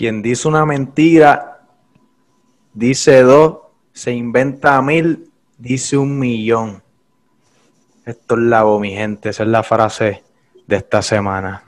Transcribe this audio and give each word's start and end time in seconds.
Quien 0.00 0.22
dice 0.22 0.48
una 0.48 0.64
mentira, 0.64 1.60
dice 2.72 3.20
dos, 3.20 3.58
se 3.92 4.12
inventa 4.12 4.80
mil, 4.80 5.30
dice 5.58 5.98
un 5.98 6.18
millón. 6.18 6.82
Esto 8.06 8.34
es 8.36 8.40
la 8.40 8.64
mi 8.78 8.92
gente. 8.92 9.28
Esa 9.28 9.42
es 9.42 9.50
la 9.50 9.62
frase 9.62 10.24
de 10.66 10.76
esta 10.76 11.02
semana. 11.02 11.64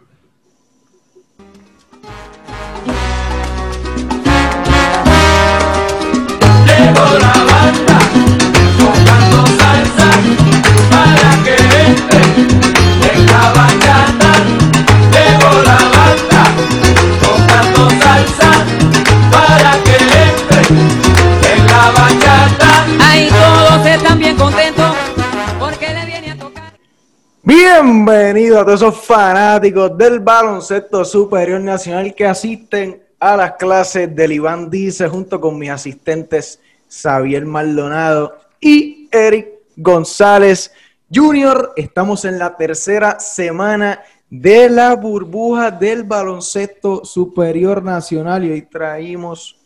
Bienvenido 27.55 28.59
a 28.59 28.65
todos 28.65 28.81
esos 28.81 28.97
fanáticos 29.05 29.99
del 29.99 30.21
baloncesto 30.21 31.05
superior 31.05 31.61
nacional 31.61 32.15
que 32.15 32.25
asisten 32.25 33.03
a 33.21 33.37
las 33.37 33.53
clases 33.57 34.17
del 34.17 34.33
Iván 34.33 34.71
Dice 34.71 35.07
junto 35.07 35.39
con 35.39 35.59
mis 35.59 35.69
asistentes 35.69 36.63
Xavier 36.89 37.45
Maldonado 37.45 38.39
y 38.59 39.07
Eric 39.13 39.49
González 39.77 40.73
Jr. 41.13 41.75
Estamos 41.77 42.25
en 42.25 42.39
la 42.39 42.57
tercera 42.57 43.21
semana 43.21 44.03
de 44.31 44.71
la 44.71 44.97
burbuja 44.97 45.71
del 45.71 46.05
baloncesto 46.05 47.05
superior 47.05 47.83
nacional 47.83 48.45
y 48.47 48.53
hoy 48.53 48.63
traímos 48.63 49.59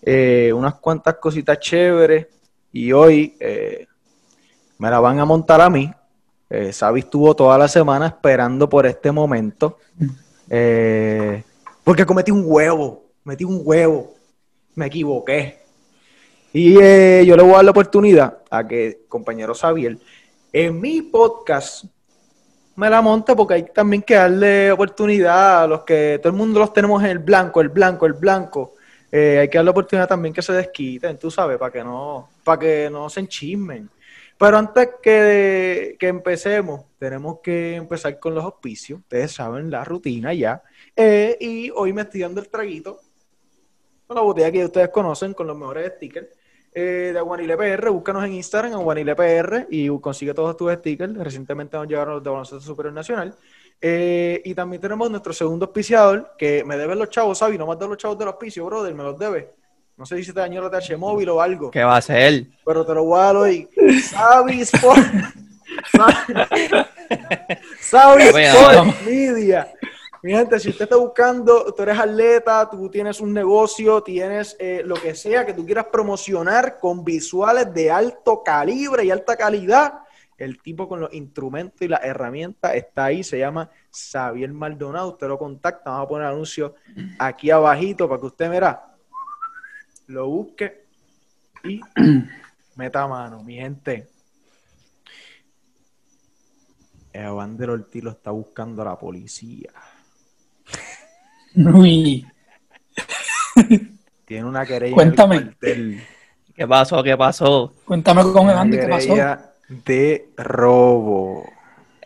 eh, 0.00 0.50
unas 0.54 0.76
cuantas 0.76 1.16
cositas 1.16 1.60
chéveres 1.60 2.26
y 2.72 2.90
hoy 2.90 3.36
eh, 3.38 3.86
me 4.78 4.88
la 4.88 4.98
van 4.98 5.20
a 5.20 5.26
montar 5.26 5.60
a 5.60 5.68
mí. 5.68 5.92
Eh, 6.50 6.72
Xavi 6.72 7.00
estuvo 7.00 7.34
toda 7.34 7.58
la 7.58 7.68
semana 7.68 8.06
esperando 8.06 8.68
por 8.68 8.86
este 8.86 9.12
momento. 9.12 9.78
eh, 10.48 11.42
porque 11.84 12.06
cometí 12.06 12.30
un 12.30 12.44
huevo. 12.46 13.04
Metí 13.24 13.44
un 13.44 13.60
huevo. 13.62 14.14
Me 14.74 14.86
equivoqué. 14.86 15.58
Y 16.52 16.78
eh, 16.80 17.24
yo 17.26 17.36
le 17.36 17.42
voy 17.42 17.52
a 17.52 17.56
dar 17.56 17.64
la 17.66 17.70
oportunidad 17.72 18.38
a 18.50 18.66
que, 18.66 19.04
compañero 19.08 19.54
Xavier, 19.54 19.98
en 20.52 20.80
mi 20.80 21.02
podcast 21.02 21.84
me 22.78 22.88
la 22.88 23.02
monte 23.02 23.34
porque 23.34 23.54
hay 23.54 23.62
también 23.64 24.02
que 24.02 24.14
darle 24.14 24.70
oportunidad 24.70 25.64
a 25.64 25.66
los 25.66 25.82
que 25.82 26.20
todo 26.22 26.30
el 26.30 26.38
mundo 26.38 26.60
los 26.60 26.72
tenemos 26.72 27.02
en 27.02 27.10
el 27.10 27.18
blanco, 27.18 27.60
el 27.60 27.70
blanco, 27.70 28.06
el 28.06 28.12
blanco. 28.12 28.74
Eh, 29.10 29.38
hay 29.40 29.48
que 29.48 29.58
darle 29.58 29.72
oportunidad 29.72 30.06
también 30.06 30.32
que 30.32 30.42
se 30.42 30.52
desquiten, 30.52 31.18
tú 31.18 31.28
sabes, 31.30 31.58
para 31.58 31.72
que 31.72 31.82
no, 31.82 32.28
para 32.44 32.60
que 32.60 32.88
no 32.88 33.10
se 33.10 33.20
enchismen. 33.20 33.90
Pero 34.38 34.56
antes 34.56 34.90
que, 35.02 35.96
que 35.98 36.06
empecemos, 36.06 36.82
tenemos 36.98 37.40
que 37.42 37.74
empezar 37.74 38.18
con 38.20 38.34
los 38.34 38.44
auspicios. 38.44 39.00
Ustedes 39.00 39.32
saben 39.32 39.70
la 39.70 39.84
rutina 39.84 40.32
ya. 40.32 40.62
Eh, 40.94 41.36
y 41.40 41.70
hoy 41.70 41.92
me 41.92 42.02
estoy 42.02 42.20
dando 42.20 42.40
el 42.40 42.48
traguito. 42.48 43.00
Una 44.08 44.20
botella 44.20 44.50
que 44.52 44.64
ustedes 44.64 44.88
conocen 44.90 45.34
con 45.34 45.46
los 45.46 45.58
mejores 45.58 45.92
stickers 45.96 46.28
eh, 46.72 47.10
de 47.12 47.18
Aguanile 47.18 47.56
PR. 47.56 47.90
Búscanos 47.90 48.24
en 48.24 48.34
Instagram, 48.34 48.74
Aguanile 48.74 49.16
PR, 49.16 49.66
y 49.70 49.88
consigue 50.00 50.32
todos 50.34 50.56
tus 50.56 50.72
stickers. 50.72 51.16
Recientemente 51.16 51.76
nos 51.76 51.88
llegaron 51.88 52.14
los 52.14 52.22
de 52.22 52.30
Baloncesto 52.30 52.60
Superior 52.60 52.94
Nacional. 52.94 53.34
Eh, 53.80 54.40
y 54.44 54.54
también 54.54 54.80
tenemos 54.80 55.10
nuestro 55.10 55.32
segundo 55.32 55.66
auspiciador, 55.66 56.34
que 56.38 56.64
me 56.64 56.76
deben 56.76 56.98
los 56.98 57.10
chavos, 57.10 57.38
Sabi, 57.38 57.58
no 57.58 57.70
has 57.70 57.78
dado 57.78 57.90
los 57.90 57.98
chavos 57.98 58.18
del 58.18 58.28
auspicio, 58.28 58.64
brother, 58.64 58.94
me 58.94 59.02
los 59.02 59.18
debes. 59.18 59.46
No 59.98 60.06
sé 60.06 60.16
si 60.18 60.24
se 60.24 60.32
te 60.32 60.38
dañó 60.38 60.62
la 60.62 60.70
TH 60.70 60.96
móvil 60.96 61.28
o 61.30 61.42
algo. 61.42 61.72
¿Qué 61.72 61.82
va 61.82 61.96
a 61.96 61.98
hacer? 61.98 62.46
Pero 62.64 62.86
te 62.86 62.94
lo 62.94 63.02
voy 63.02 63.18
a 63.18 63.22
dar 63.24 63.36
hoy. 63.36 63.68
Sabi 64.08 64.60
Sport. 64.60 65.02
Sabi. 67.80 68.22
Media. 69.04 69.72
Mi 70.22 70.32
gente, 70.32 70.60
si 70.60 70.68
usted 70.68 70.84
está 70.84 70.96
buscando, 70.96 71.74
tú 71.74 71.82
eres 71.82 71.98
atleta, 71.98 72.68
tú 72.70 72.88
tienes 72.88 73.20
un 73.20 73.32
negocio, 73.32 74.00
tienes 74.02 74.56
eh, 74.60 74.82
lo 74.84 74.94
que 74.94 75.16
sea 75.16 75.44
que 75.44 75.52
tú 75.52 75.66
quieras 75.66 75.86
promocionar 75.86 76.78
con 76.78 77.04
visuales 77.04 77.72
de 77.74 77.90
alto 77.90 78.42
calibre 78.44 79.04
y 79.04 79.10
alta 79.10 79.36
calidad, 79.36 79.94
el 80.36 80.60
tipo 80.62 80.88
con 80.88 81.00
los 81.00 81.12
instrumentos 81.12 81.82
y 81.82 81.88
las 81.88 82.04
herramientas 82.04 82.74
está 82.74 83.06
ahí, 83.06 83.24
se 83.24 83.38
llama 83.38 83.68
Xavier 83.90 84.52
Maldonado. 84.52 85.10
Usted 85.10 85.26
lo 85.26 85.38
contacta, 85.38 85.90
vamos 85.90 86.06
a 86.06 86.08
poner 86.08 86.26
anuncio 86.28 86.76
aquí 87.18 87.50
abajito 87.50 88.08
para 88.08 88.20
que 88.20 88.26
usted, 88.26 88.48
mira, 88.48 88.87
lo 90.08 90.26
busque 90.26 90.84
y 91.64 91.80
meta 92.76 93.06
mano, 93.06 93.42
mi 93.42 93.56
gente. 93.56 94.08
Evander 97.12 97.70
Ortiz 97.70 98.02
lo 98.02 98.10
está 98.10 98.30
buscando 98.30 98.84
la 98.84 98.98
policía. 98.98 99.70
Uy, 101.56 102.26
Tiene 104.24 104.44
una 104.44 104.64
querella 104.64 104.94
Cuéntame. 104.94 105.36
en 105.36 105.56
el. 105.62 106.02
¿Qué 106.54 106.66
pasó? 106.66 107.02
¿Qué 107.02 107.16
pasó? 107.16 107.72
cuéntame 107.84 108.22
con 108.32 108.50
Evander 108.50 108.80
qué 108.80 108.88
pasó. 108.88 109.06
querella 109.08 109.52
de 109.68 110.30
robo. 110.36 111.44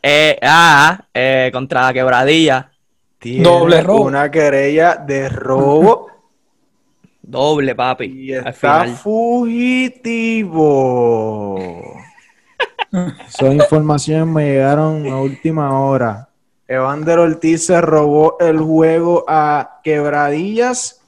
Eh, 0.03 0.39
ah, 0.43 1.07
eh, 1.13 1.51
contra 1.53 1.83
la 1.83 1.93
quebradilla. 1.93 2.73
Tiene 3.19 3.45
Doble 3.45 3.83
robo. 3.83 4.03
Una 4.03 4.31
querella 4.31 4.97
de 4.97 5.29
robo 5.29 6.12
Doble, 7.23 7.75
papi. 7.75 8.05
y 8.07 8.35
al 8.35 8.49
está 8.49 8.81
final. 8.83 8.97
fugitivo. 10.63 11.59
Son 13.29 13.53
informaciones 13.53 14.27
me 14.27 14.45
llegaron 14.53 15.07
a 15.09 15.17
última 15.21 15.79
hora. 15.81 16.29
Evander 16.69 17.19
Ortiz 17.19 17.67
se 17.67 17.81
robó 17.81 18.37
el 18.41 18.59
juego 18.59 19.25
a 19.29 19.81
Quebradillas. 19.83 21.01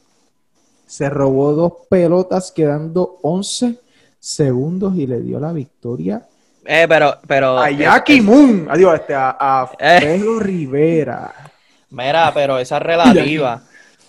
Se 0.87 1.09
robó 1.11 1.53
dos 1.53 1.73
pelotas 1.91 2.53
quedando 2.53 3.19
11 3.23 3.79
segundos 4.19 4.95
y 4.97 5.07
le 5.07 5.21
dio 5.21 5.39
la 5.41 5.53
victoria 5.53 6.23
Eh, 6.65 6.87
pero, 6.89 7.19
pero. 7.27 7.59
a 7.59 7.69
eh, 7.71 7.77
Jackie 7.77 8.21
Moon. 8.21 8.67
Adiós, 8.71 8.95
este, 8.95 9.15
a, 9.15 9.37
a 9.39 9.71
Eh. 9.79 9.99
Pedro 10.01 10.39
Rivera. 10.39 11.33
Mira, 11.91 12.31
pero 12.33 12.59
esa 12.59 12.77
es 12.79 12.83
relativa. 12.83 13.63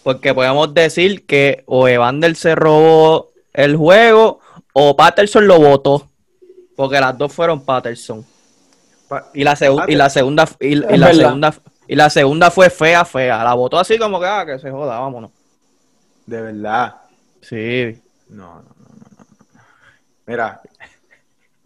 Porque 0.05 0.35
podemos 0.35 0.71
decir 0.71 1.25
que 1.25 1.63
o 1.65 1.87
Evander 1.87 2.35
se 2.35 2.53
robó 2.53 3.31
el 3.53 3.75
juego 3.75 4.39
o 4.71 4.95
Patterson 4.95 5.47
lo 5.47 5.57
votó. 5.59 6.07
Porque 6.75 6.99
las 6.99 7.17
dos 7.17 7.33
fueron 7.33 7.65
Patterson. 7.65 8.23
Pa- 9.09 9.31
Y 9.33 9.43
la, 9.43 9.57
y 9.87 9.95
la 9.95 10.09
segunda 10.11 10.47
y, 10.59 10.75
la 10.75 10.87
verdad. 10.87 11.11
segunda 11.13 11.53
y 11.87 11.95
la 11.95 12.09
segunda 12.11 12.51
fue 12.51 12.69
fea, 12.69 13.03
fea. 13.03 13.43
La 13.43 13.55
votó 13.55 13.79
así 13.79 13.97
como 13.97 14.19
que, 14.19 14.27
ah, 14.27 14.45
que 14.45 14.59
se 14.59 14.69
joda, 14.69 14.99
vámonos. 14.99 15.31
De 16.27 16.39
verdad. 16.39 16.95
Sí. 17.41 17.99
No, 18.29 18.45
no, 18.45 18.61
no, 18.61 18.61
no, 18.61 19.05
no, 19.17 19.25
no. 19.55 19.61
Mira, 20.27 20.61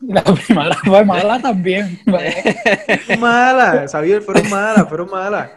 La 0.01 0.23
primera 0.23 0.75
fue 0.85 1.03
mala 1.03 1.41
también. 1.41 1.99
mala, 3.19 3.85
Xavier, 3.87 4.21
fueron 4.21 4.49
malas, 4.49 4.87
fueron 4.87 5.09
malas. 5.09 5.49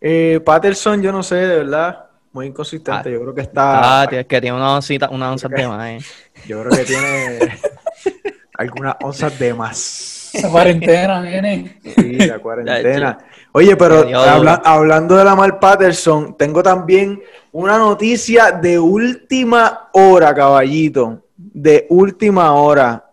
Eh, 0.00 0.40
Patterson, 0.44 1.02
yo 1.02 1.12
no 1.12 1.22
sé, 1.22 1.34
de 1.36 1.56
verdad, 1.58 2.06
muy 2.32 2.46
inconsistente. 2.46 3.08
Ah. 3.08 3.12
yo 3.12 3.20
creo 3.20 3.34
que 3.34 3.40
está, 3.42 4.02
Ah, 4.02 4.06
tío, 4.10 4.20
es 4.20 4.26
que 4.26 4.40
tiene 4.40 4.56
una 4.56 4.74
oncita, 4.76 5.08
una 5.10 5.30
onza 5.32 5.48
de 5.48 5.66
más, 5.68 5.88
eh. 5.90 5.98
yo 6.46 6.60
creo 6.62 6.70
que 6.72 6.84
tiene 6.84 7.38
algunas 8.58 8.96
onzas 9.02 9.38
de 9.38 9.54
más. 9.54 10.30
Esa 10.32 10.48
cuarentena, 10.48 11.20
nene. 11.22 11.80
Sí, 11.82 12.12
la 12.18 12.38
cuarentena. 12.38 13.18
Oye, 13.52 13.74
pero 13.76 14.16
habla- 14.16 14.62
hablando 14.64 15.16
de 15.16 15.24
la 15.24 15.34
Mal 15.34 15.58
Patterson, 15.58 16.36
tengo 16.36 16.62
también 16.62 17.20
una 17.50 17.78
noticia 17.78 18.52
de 18.52 18.78
última 18.78 19.88
hora, 19.92 20.32
caballito. 20.32 21.24
De 21.36 21.86
última 21.90 22.52
hora. 22.52 23.06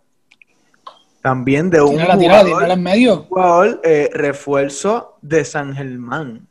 También 1.23 1.69
de 1.71 1.81
un 1.81 1.91
Tírala, 1.93 2.17
tírala, 2.17 2.39
jugador, 2.39 2.57
tírala 2.59 2.73
en 2.75 2.83
medio. 2.83 3.17
jugador, 3.27 3.81
eh, 3.83 4.09
refuerzo 4.13 5.17
de 5.21 5.43
San 5.43 5.75
Germán. 5.75 6.47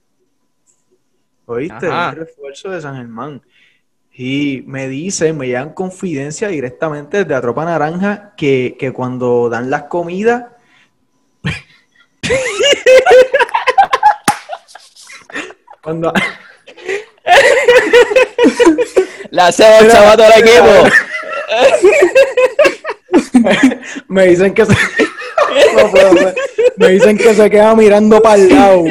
¿Oíste? 1.46 1.86
Ajá. 1.86 2.10
Un 2.10 2.16
refuerzo 2.16 2.70
de 2.70 2.80
San 2.80 2.96
Germán. 2.96 3.42
Y 4.12 4.62
me 4.66 4.88
dicen, 4.88 5.36
me 5.36 5.46
llegan 5.46 5.74
confidencia 5.74 6.48
directamente 6.48 7.18
desde 7.18 7.30
la 7.32 7.40
Tropa 7.40 7.64
Naranja 7.64 8.32
que, 8.36 8.76
que 8.78 8.92
cuando 8.92 9.48
dan 9.50 9.68
las 9.70 9.84
comidas. 9.84 10.44
cuando, 15.82 16.12
Le 19.30 19.42
hace 19.42 19.78
el 19.80 19.90
sabato 19.90 20.24
al 20.24 20.32
equipo. 20.40 20.88
me 24.08 24.26
dicen 24.28 24.54
que 24.54 24.64
se, 24.66 24.72
no 25.74 26.12
me- 26.12 26.34
me 26.76 26.88
dicen 26.88 27.16
que 27.18 27.34
se 27.34 27.50
queda 27.50 27.74
mirando 27.74 28.20
para 28.20 28.36
el 28.36 28.48
lado. 28.48 28.84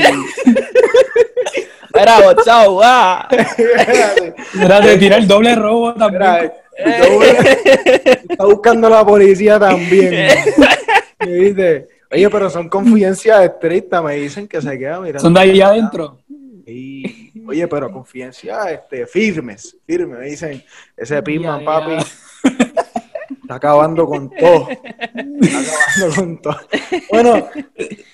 Era 1.95 2.21
bochao, 2.21 2.81
ah. 2.83 3.27
Era 4.61 4.81
de 4.81 4.97
tirar 4.97 5.19
el 5.19 5.27
doble 5.27 5.55
robo 5.55 5.93
también. 5.93 6.51
Está 6.77 8.45
buscando 8.45 8.89
la 8.89 9.05
policía 9.05 9.59
también. 9.59 10.29
¿Viste? 11.25 11.87
Oye, 12.11 12.29
pero 12.29 12.49
son 12.49 12.69
confidencias 12.69 13.43
estrictas, 13.43 14.03
me 14.03 14.15
dicen 14.15 14.47
que 14.47 14.61
se 14.61 14.77
queda 14.77 14.99
mirando. 14.99 15.19
Son 15.19 15.33
de 15.33 15.39
ahí 15.39 15.61
adentro. 15.61 16.19
Y- 16.65 17.31
oye, 17.47 17.67
pero 17.67 17.91
confidencias 17.91 18.71
este, 18.71 19.05
firmes, 19.05 19.77
firmes, 19.85 20.19
me 20.19 20.25
dicen, 20.25 20.63
ese 20.97 21.21
Pitman, 21.21 21.59
Ya, 21.59 21.65
papi, 21.65 21.97
está 23.41 23.55
acabando 23.55 24.05
con 24.05 24.29
todo. 24.29 24.67
Está 24.69 26.05
acabando 26.05 26.15
con 26.15 26.41
todo. 26.41 26.59
Bueno, 27.11 27.47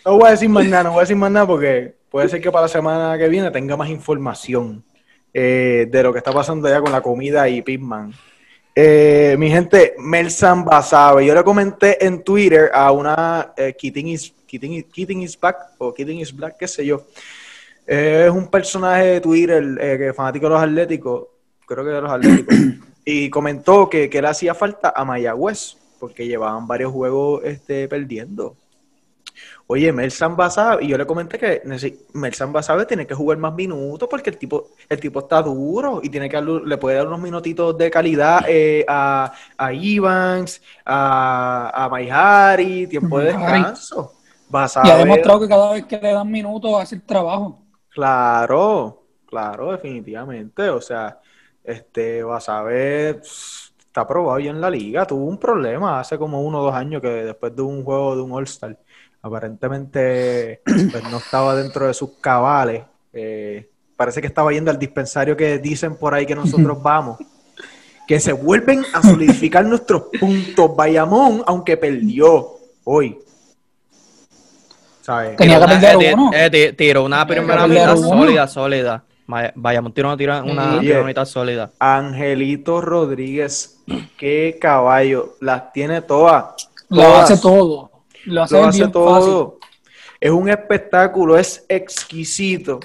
no 0.06 0.18
voy 0.18 0.28
a 0.28 0.32
decir 0.32 0.50
más 0.50 0.66
nada, 0.66 0.84
no 0.84 0.92
voy 0.92 1.00
a 1.00 1.02
decir 1.02 1.16
más 1.16 1.32
nada 1.32 1.48
porque 1.48 1.96
puede 2.12 2.30
ser 2.30 2.42
que 2.42 2.52
para 2.52 2.64
la 2.64 2.68
semana 2.68 3.18
que 3.18 3.28
viene 3.30 3.50
tenga 3.50 3.76
más 3.78 3.90
información 3.90 4.84
eh, 5.34 5.88
de 5.90 6.04
lo 6.04 6.12
que 6.12 6.20
está 6.20 6.32
pasando 6.32 6.68
allá 6.68 6.82
con 6.82 6.92
la 6.92 7.02
comida 7.02 7.48
y 7.50 7.62
Pitman. 7.64 8.14
Eh, 8.76 9.36
mi 9.40 9.50
gente, 9.50 9.96
Melsan 9.98 10.64
Basabe. 10.64 11.26
Yo 11.26 11.34
le 11.34 11.44
comenté 11.44 12.06
en 12.06 12.24
Twitter 12.24 12.70
a 12.74 12.92
una 12.92 13.54
eh, 13.58 13.76
Keating, 13.78 14.08
is, 14.10 14.34
Keating, 14.48 14.74
is- 14.74 14.86
Keating 14.94 15.22
is 15.22 15.40
Back 15.40 15.58
o 15.78 15.94
Keating 15.94 16.20
is 16.20 16.36
Black, 16.36 16.58
qué 16.58 16.68
sé 16.68 16.86
yo. 16.86 17.06
Eh, 17.88 18.26
es 18.28 18.32
un 18.32 18.48
personaje 18.48 19.06
de 19.06 19.22
Twitter 19.22 19.64
eh, 19.80 19.98
que 19.98 20.10
es 20.10 20.16
fanático 20.16 20.46
de 20.48 20.54
los 20.54 20.62
Atléticos, 20.62 21.28
creo 21.66 21.84
que 21.84 21.90
de 21.92 22.02
los 22.02 22.12
Atléticos, 22.12 22.56
y 23.06 23.30
comentó 23.30 23.90
que, 23.90 24.10
que 24.10 24.22
le 24.22 24.28
hacía 24.28 24.54
falta 24.54 24.94
a 24.96 25.04
Mayagüez 25.04 25.78
porque 26.00 26.26
llevaban 26.28 26.68
varios 26.68 26.92
juegos 26.92 27.42
este, 27.44 27.88
perdiendo. 27.88 28.56
Oye, 29.74 29.94
Melsan 29.94 30.36
Basabe, 30.36 30.84
y 30.84 30.90
yo 30.90 30.98
le 30.98 31.06
comenté 31.06 31.40
que 31.40 31.62
Melsan 32.12 32.52
Basabe 32.52 32.86
tiene 32.86 33.08
que 33.08 33.14
jugar 33.14 33.38
más 33.38 33.54
minutos 33.54 34.06
porque 34.10 34.30
el 34.30 34.38
tipo, 34.38 34.72
el 34.90 35.00
tipo 35.00 35.20
está 35.20 35.42
duro 35.42 36.02
y 36.04 36.10
tiene 36.10 36.28
que 36.28 36.42
le 36.42 36.78
puede 36.78 36.98
dar 36.98 37.08
unos 37.08 37.22
minutitos 37.22 37.78
de 37.78 37.90
calidad 37.90 38.44
eh, 38.50 38.84
a, 38.86 39.32
a 39.58 39.72
Evans, 39.72 40.62
a, 40.84 41.86
a 41.86 41.88
Maihari, 41.88 42.86
tiempo 42.88 43.20
de 43.20 43.28
descanso. 43.28 44.12
Basabe, 44.50 44.90
Y 44.90 44.92
ha 44.92 44.98
demostrado 44.98 45.40
que 45.40 45.48
cada 45.48 45.72
vez 45.72 45.86
que 45.86 45.98
le 45.98 46.12
dan 46.12 46.30
minutos 46.30 46.74
hace 46.78 46.96
el 46.96 47.04
trabajo. 47.04 47.62
Claro, 47.88 49.06
claro, 49.26 49.72
definitivamente. 49.72 50.68
O 50.70 50.82
sea, 50.82 51.22
este 51.64 52.24
Basabe 52.24 53.22
está 53.92 54.06
probado 54.06 54.38
ya 54.40 54.52
en 54.52 54.60
la 54.60 54.70
liga. 54.70 55.06
Tuvo 55.06 55.24
un 55.24 55.38
problema 55.38 56.02
hace 56.02 56.18
como 56.18 56.42
uno 56.42 56.60
o 56.60 56.64
dos 56.64 56.74
años 56.74 57.02
que 57.02 57.08
después 57.08 57.56
de 57.56 57.62
un 57.62 57.86
juego 57.86 58.18
de 58.18 58.22
un 58.22 58.34
All-Star, 58.34 58.78
aparentemente 59.22 60.62
pues, 60.66 61.04
no 61.10 61.18
estaba 61.18 61.56
dentro 61.56 61.88
de 61.88 61.94
sus 61.94 62.12
cabales. 62.20 62.84
Eh, 63.14 63.70
parece 63.96 64.22
que 64.22 64.28
estaba 64.28 64.52
yendo 64.52 64.72
al 64.72 64.80
dispensario 64.80 65.36
que 65.38 65.60
dicen 65.60 65.96
por 65.96 66.14
ahí 66.14 66.26
que 66.26 66.36
nosotros 66.36 66.82
vamos. 66.82 67.18
Que 68.08 68.20
se 68.20 68.34
vuelven 68.34 68.84
a 68.94 69.02
solidificar 69.02 69.66
nuestros 69.68 70.04
puntos. 70.20 70.76
Bayamón, 70.76 71.44
aunque 71.46 71.78
perdió 71.78 72.50
hoy. 72.84 73.20
¿Sabes? 75.02 75.36
Tenía 75.38 75.60
que 75.60 75.66
Tiró 75.66 75.74
una- 75.74 75.80
perder 75.82 76.04
eh, 76.10 76.14
uno. 76.14 76.32
eh, 76.34 76.50
ti- 76.50 76.74
tiró 76.76 77.04
una 77.06 77.26
Tenía 77.26 77.42
que 77.42 77.48
primera 77.48 77.68
mitad 77.68 77.96
sólida, 77.98 78.48
sólida. 78.48 79.04
Vayamos, 79.56 79.94
tiró 79.94 80.10
una, 80.10 80.18
tira- 80.18 80.44
una 80.44 80.78
primera 80.80 81.04
mitad 81.04 81.26
sólida. 81.26 81.72
Angelito 81.80 82.82
Rodríguez, 82.82 83.78
qué 84.18 84.58
caballo, 84.60 85.36
las 85.40 85.72
tiene 85.72 86.02
todas. 86.02 86.68
Lo 86.90 87.16
hace 87.16 87.38
todo. 87.38 87.91
Lo 88.26 88.44
hace, 88.44 88.56
Lo 88.56 88.66
hace 88.66 88.80
bien 88.80 88.92
todo. 88.92 89.60
Es 90.20 90.32
un 90.32 90.50
espectáculo, 90.50 91.38
es 91.38 91.66
exquisito. 91.68 92.80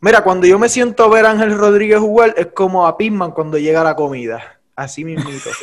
Mira, 0.00 0.22
cuando 0.22 0.46
yo 0.46 0.58
me 0.58 0.68
siento 0.68 1.04
a 1.04 1.08
ver 1.08 1.26
a 1.26 1.30
Ángel 1.30 1.56
Rodríguez 1.56 1.98
jugar, 1.98 2.34
es 2.36 2.48
como 2.48 2.86
a 2.86 2.96
Pitman 2.96 3.32
cuando 3.32 3.58
llega 3.58 3.84
la 3.84 3.94
comida. 3.94 4.58
Así 4.74 5.04
mismito. 5.04 5.50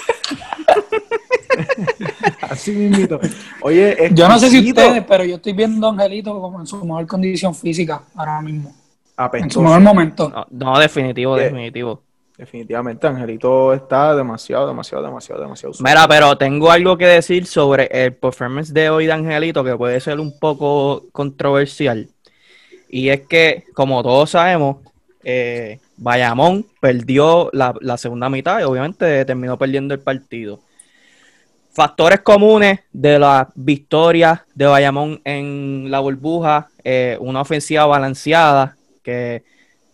Así 2.41 2.71
mismito. 2.71 3.19
Oye. 3.62 4.12
Yo 4.13 4.27
no 4.27 4.38
sé 4.38 4.50
si 4.50 4.69
ustedes, 4.69 5.03
pero 5.06 5.24
yo 5.24 5.38
estoy 5.38 5.53
viendo 5.53 5.88
a 5.88 5.91
Angelito 5.91 6.39
como 6.39 6.59
en 6.59 6.68
su 6.68 6.83
mejor 6.85 7.07
condición 7.07 7.56
física 7.56 8.03
ahora 8.15 8.41
mismo. 8.41 8.75
En 9.33 9.50
su 9.50 9.62
mejor 9.62 9.81
momento. 9.81 10.30
No, 10.30 10.45
no, 10.51 10.80
definitivo, 10.80 11.38
Eh, 11.38 11.45
definitivo. 11.45 12.03
Definitivamente, 12.38 13.07
Angelito 13.07 13.74
está 13.74 14.16
demasiado, 14.16 14.68
demasiado, 14.68 15.04
demasiado, 15.04 15.42
demasiado. 15.42 15.74
Mira, 15.80 16.07
pero 16.07 16.38
tengo 16.38 16.69
algo 16.69 16.95
que 16.95 17.07
decir 17.07 17.48
sobre 17.48 17.89
el 17.92 18.13
performance 18.13 18.72
de 18.72 18.92
hoy 18.92 19.07
de 19.07 19.13
Angelito 19.13 19.63
que 19.63 19.75
puede 19.75 20.00
ser 20.00 20.19
un 20.19 20.38
poco 20.38 21.06
controversial. 21.12 22.07
Y 22.89 23.10
es 23.10 23.22
que, 23.22 23.63
como 23.74 24.04
todos 24.04 24.30
sabemos, 24.30 24.78
eh, 25.24 25.80
Bayamón 25.98 26.68
perdió 26.80 27.50
la, 27.54 27.74
la 27.81 27.98
segunda 27.98 28.30
mitad 28.30 28.60
y 28.60 28.63
obviamente 28.63 29.25
terminó 29.25 29.57
perdiendo 29.57 29.95
el 29.95 30.00
partido. 30.00 30.60
Factores 31.72 32.22
comunes 32.22 32.81
de 32.92 33.18
las 33.18 33.48
victorias 33.56 34.42
de 34.54 34.68
Bayamón 34.68 35.22
en 35.24 35.90
la 35.90 36.00
burbuja, 36.00 36.69
eh, 36.83 37.18
una 37.19 37.42
ofensiva 37.42 37.88
balanceada, 37.88 38.78
que 39.01 39.44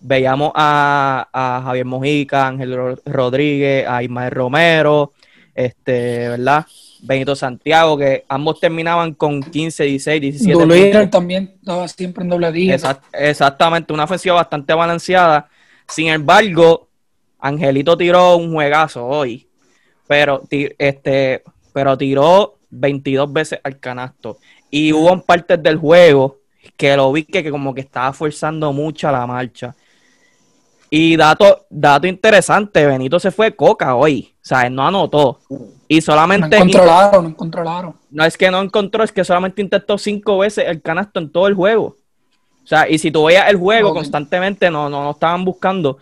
veíamos 0.03 0.51
a, 0.55 1.27
a 1.33 1.61
Javier 1.63 1.85
Mojica, 1.85 2.47
Ángel 2.47 2.75
Ro- 2.75 2.99
Rodríguez, 3.05 3.87
a 3.87 4.03
Ismael 4.03 4.31
Romero, 4.31 5.13
este, 5.55 6.29
¿verdad? 6.29 6.65
Benito 7.01 7.35
Santiago, 7.35 7.97
que 7.97 8.23
ambos 8.29 8.59
terminaban 8.59 9.13
con 9.13 9.41
15, 9.41 9.83
16, 9.83 10.21
17 10.21 10.53
Doolittle 10.53 10.91
puntos. 10.91 11.09
también 11.11 11.53
estaba 11.59 11.87
siempre 11.87 12.23
en 12.23 12.29
doble. 12.29 12.47
Exact- 12.47 13.03
exactamente, 13.13 13.91
una 13.93 14.05
ofensiva 14.05 14.35
bastante 14.35 14.73
balanceada. 14.73 15.49
Sin 15.87 16.07
embargo, 16.07 16.87
Angelito 17.39 17.97
tiró 17.97 18.37
un 18.37 18.53
juegazo 18.53 19.05
hoy, 19.05 19.47
pero, 20.07 20.43
este, 20.49 21.43
pero 21.73 21.97
tiró 21.97 22.57
22 22.69 23.31
veces 23.33 23.59
al 23.63 23.79
canasto. 23.79 24.37
Y 24.71 24.93
hubo 24.93 25.11
en 25.11 25.21
partes 25.21 25.61
del 25.61 25.77
juego 25.77 26.39
que 26.77 26.95
lo 26.95 27.11
vi 27.11 27.25
que, 27.25 27.43
que 27.43 27.51
como 27.51 27.73
que 27.73 27.81
estaba 27.81 28.13
forzando 28.13 28.71
mucho 28.71 29.11
la 29.11 29.27
marcha. 29.27 29.75
Y 30.95 31.17
dato, 31.17 31.65
dato 31.71 32.05
interesante, 32.05 32.85
Benito 32.85 33.19
se 33.19 33.31
fue 33.31 33.55
coca 33.55 33.95
hoy. 33.95 34.31
O 34.35 34.45
sea, 34.45 34.67
él 34.67 34.75
no 34.75 34.85
anotó. 34.85 35.39
Y 35.87 35.95
No 35.95 36.01
solamente... 36.03 36.55
controlaron, 36.55 37.29
no 37.31 37.35
controlaron. 37.35 37.95
No 38.11 38.23
es 38.23 38.37
que 38.37 38.51
no 38.51 38.61
encontró, 38.61 39.03
es 39.03 39.11
que 39.11 39.23
solamente 39.23 39.63
intentó 39.63 39.97
cinco 39.97 40.37
veces 40.37 40.65
el 40.67 40.83
canasto 40.83 41.19
en 41.19 41.31
todo 41.31 41.47
el 41.47 41.55
juego. 41.55 41.95
O 42.63 42.67
sea, 42.67 42.87
y 42.87 42.99
si 42.99 43.09
tú 43.09 43.23
veías 43.23 43.49
el 43.49 43.57
juego 43.57 43.91
constantemente, 43.91 44.69
no, 44.69 44.87
no, 44.87 45.03
no 45.03 45.09
estaban 45.11 45.43
buscando. 45.43 45.97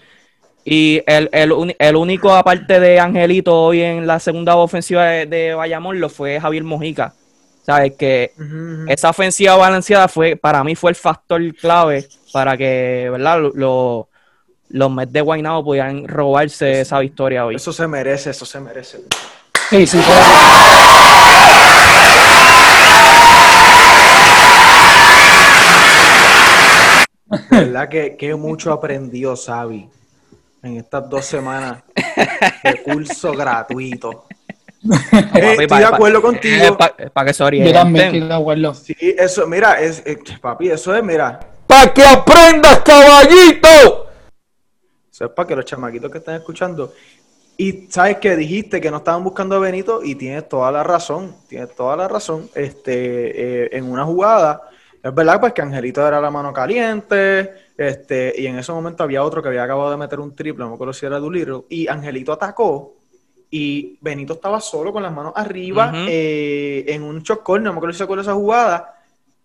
Y 0.65 1.01
el, 1.07 1.29
el, 1.31 1.73
el 1.79 1.95
único, 1.95 2.33
aparte 2.35 2.81
de 2.81 2.99
Angelito, 2.99 3.61
hoy 3.61 3.81
en 3.81 4.05
la 4.05 4.19
segunda 4.19 4.57
ofensiva 4.57 5.05
de, 5.05 5.25
de 5.25 5.53
Bayamón, 5.53 6.01
lo 6.01 6.09
fue 6.09 6.37
Javier 6.37 6.65
Mojica. 6.65 7.13
¿Sabes? 7.65 7.93
Que 7.97 8.33
ujú. 8.37 8.91
esa 8.91 9.11
ofensiva 9.11 9.55
balanceada 9.55 10.09
fue, 10.09 10.35
para 10.35 10.65
mí, 10.65 10.75
fue 10.75 10.89
el 10.91 10.95
factor 10.97 11.41
clave 11.55 12.09
para 12.33 12.57
que, 12.57 13.07
¿verdad? 13.09 13.39
Lo- 13.39 13.53
lo- 13.55 14.07
los 14.73 14.91
Mets 14.91 15.11
de 15.13 15.21
Guaynabo 15.21 15.63
pudieran 15.63 16.07
robarse 16.07 16.81
esa 16.81 16.99
victoria 16.99 17.45
hoy. 17.45 17.55
Eso 17.55 17.71
se 17.73 17.87
merece, 17.87 18.29
eso 18.31 18.45
se 18.45 18.59
merece. 18.59 18.99
Sí, 19.69 19.87
sí, 19.87 19.97
verdad 27.49 27.89
que, 27.89 28.15
que 28.17 28.35
mucho 28.35 28.71
aprendió 28.73 29.35
Xavi 29.35 29.89
en 30.63 30.77
estas 30.77 31.09
dos 31.09 31.25
semanas 31.25 31.83
de 32.63 32.81
curso 32.83 33.31
gratuito. 33.33 34.25
Eh, 34.83 34.89
Papi, 35.11 35.39
estoy 35.47 35.67
pa- 35.67 35.79
de 35.79 35.85
pa- 35.85 35.95
acuerdo 35.95 36.21
contigo. 36.21 36.65
eh, 36.65 36.71
pa- 36.77 36.95
Para 37.13 37.27
que 37.27 37.33
se 37.33 37.39
yo 37.39 37.45
orienten. 37.47 37.73
también 37.73 38.05
estoy 38.15 38.27
de 38.27 38.33
acuerdo. 38.33 38.73
Sí, 38.73 38.95
eso, 38.99 39.47
mira, 39.47 39.79
es, 39.79 40.01
eh, 40.05 40.17
papi, 40.41 40.69
eso 40.71 40.95
es, 40.95 41.03
mira, 41.03 41.39
¡Pa' 41.67 41.93
que 41.93 42.03
aprendas, 42.03 42.79
caballito! 42.81 44.00
Eso 45.21 45.29
es 45.29 45.35
para 45.35 45.47
que 45.47 45.55
los 45.55 45.65
chamaquitos 45.65 46.11
que 46.11 46.17
están 46.17 46.35
escuchando. 46.35 46.93
Y 47.57 47.87
sabes 47.89 48.17
que 48.17 48.35
dijiste 48.35 48.81
que 48.81 48.89
no 48.89 48.97
estaban 48.97 49.23
buscando 49.23 49.55
a 49.55 49.59
Benito 49.59 50.01
y 50.03 50.15
tienes 50.15 50.49
toda 50.49 50.71
la 50.71 50.83
razón, 50.83 51.35
tienes 51.47 51.75
toda 51.75 51.95
la 51.95 52.07
razón. 52.07 52.49
Este, 52.55 53.65
eh, 53.65 53.69
en 53.73 53.85
una 53.91 54.03
jugada, 54.03 54.63
es 55.03 55.13
verdad 55.13 55.39
pues 55.39 55.53
que 55.53 55.61
Angelito 55.61 56.05
era 56.07 56.19
la 56.19 56.31
mano 56.31 56.51
caliente, 56.51 57.51
este, 57.77 58.33
y 58.35 58.47
en 58.47 58.57
ese 58.57 58.71
momento 58.71 59.03
había 59.03 59.23
otro 59.23 59.43
que 59.43 59.49
había 59.49 59.63
acabado 59.63 59.91
de 59.91 59.97
meter 59.97 60.19
un 60.19 60.35
triple, 60.35 60.63
no 60.63 60.69
me 60.69 60.75
acuerdo 60.75 60.93
si 60.93 61.05
era 61.05 61.19
Doolittle, 61.19 61.65
y 61.69 61.87
Angelito 61.87 62.31
atacó 62.31 62.95
y 63.51 63.97
Benito 64.01 64.33
estaba 64.33 64.59
solo 64.61 64.91
con 64.93 65.03
las 65.03 65.13
manos 65.13 65.33
arriba 65.35 65.91
eh, 66.07 66.85
en 66.87 67.03
un 67.03 67.21
corner, 67.21 67.65
no 67.65 67.73
me 67.73 67.77
acuerdo 67.77 67.93
si 67.93 67.97
se 67.97 68.03
acuerda 68.05 68.23
esa 68.23 68.33
jugada, 68.33 68.95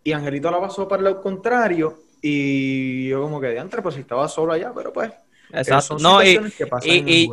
y 0.03 0.13
Angelito 0.13 0.51
la 0.51 0.61
pasó 0.61 0.89
para 0.89 1.01
el 1.01 1.05
lado 1.05 1.21
contrario, 1.21 1.99
y 2.23 3.09
yo 3.09 3.21
como 3.21 3.41
que 3.41 3.49
de 3.49 3.59
antes, 3.59 3.81
pues 3.83 3.95
si 3.95 4.01
estaba 4.01 4.27
solo 4.27 4.53
allá, 4.53 4.73
pero 4.75 4.91
pues 4.91 5.13
Exacto. 5.53 5.99
No, 5.99 6.23
y, 6.23 6.39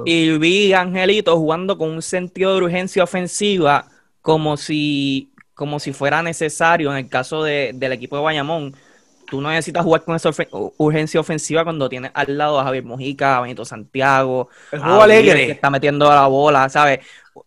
y, 0.05 0.37
vi 0.37 0.73
a 0.73 0.81
Angelito 0.81 1.37
jugando 1.37 1.77
con 1.77 1.89
un 1.89 2.01
sentido 2.01 2.55
de 2.55 2.63
urgencia 2.63 3.03
ofensiva 3.03 3.87
como 4.21 4.55
si, 4.57 5.31
como 5.53 5.79
si 5.79 5.93
fuera 5.93 6.21
necesario 6.23 6.91
en 6.91 6.97
el 6.97 7.09
caso 7.09 7.43
de- 7.43 7.71
del 7.73 7.91
equipo 7.93 8.15
de 8.17 8.23
Bayamón 8.23 8.75
tú 9.29 9.41
no 9.41 9.49
necesitas 9.49 9.83
jugar 9.83 10.03
con 10.03 10.15
esa 10.15 10.29
urgencia 10.77 11.19
ofensiva 11.19 11.63
cuando 11.63 11.89
tienes 11.89 12.11
al 12.13 12.37
lado 12.37 12.59
a 12.59 12.63
Javier 12.65 12.83
Mojica, 12.83 13.37
a 13.37 13.41
Benito 13.41 13.65
Santiago, 13.65 14.49
El 14.71 14.79
a 14.81 14.83
juego 14.83 15.01
alegre. 15.01 15.45
que 15.47 15.51
está 15.53 15.69
metiendo 15.71 16.07
la 16.07 16.27
bola, 16.27 16.69
¿sabes? 16.69 16.99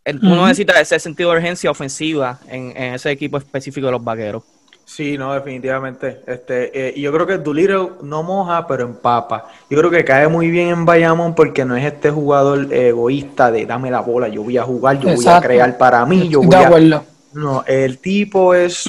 Eh, 0.05 0.15
Tú 0.15 0.27
no 0.27 0.43
necesitas 0.47 0.81
ese 0.81 0.99
sentido 0.99 1.31
de 1.31 1.37
urgencia 1.37 1.71
ofensiva 1.71 2.41
en, 2.49 2.77
en 2.77 2.95
ese 2.95 3.11
equipo 3.13 3.39
específico 3.39 3.87
de 3.87 3.93
los 3.93 4.03
vaqueros. 4.03 4.43
Sí, 4.87 5.19
no, 5.19 5.35
definitivamente. 5.35 6.23
Este, 6.29 6.91
eh, 6.91 7.01
yo 7.01 7.13
creo 7.13 7.27
que 7.27 7.39
Doolittle 7.39 7.91
no 8.03 8.23
moja, 8.23 8.69
pero 8.69 8.85
empapa. 8.85 9.49
Yo 9.69 9.77
creo 9.79 9.91
que 9.91 10.05
cae 10.05 10.29
muy 10.29 10.49
bien 10.49 10.69
en 10.69 10.85
Bayamón 10.85 11.35
porque 11.35 11.65
no 11.65 11.75
es 11.75 11.85
este 11.85 12.09
jugador 12.09 12.73
egoísta 12.73 13.51
de 13.51 13.67
dame 13.67 13.91
la 13.91 14.01
bola, 14.01 14.29
yo 14.29 14.45
voy 14.45 14.57
a 14.57 14.63
jugar, 14.63 15.01
yo 15.01 15.13
voy 15.13 15.27
a 15.27 15.41
crear 15.41 15.77
para 15.77 16.07
mí, 16.07 16.29
yo 16.29 16.39
voy 16.39 16.51
de 16.51 16.57
a... 16.57 16.67
acuerdo. 16.67 17.05
No, 17.35 17.65
el 17.67 17.99
tipo 17.99 18.55
es... 18.55 18.89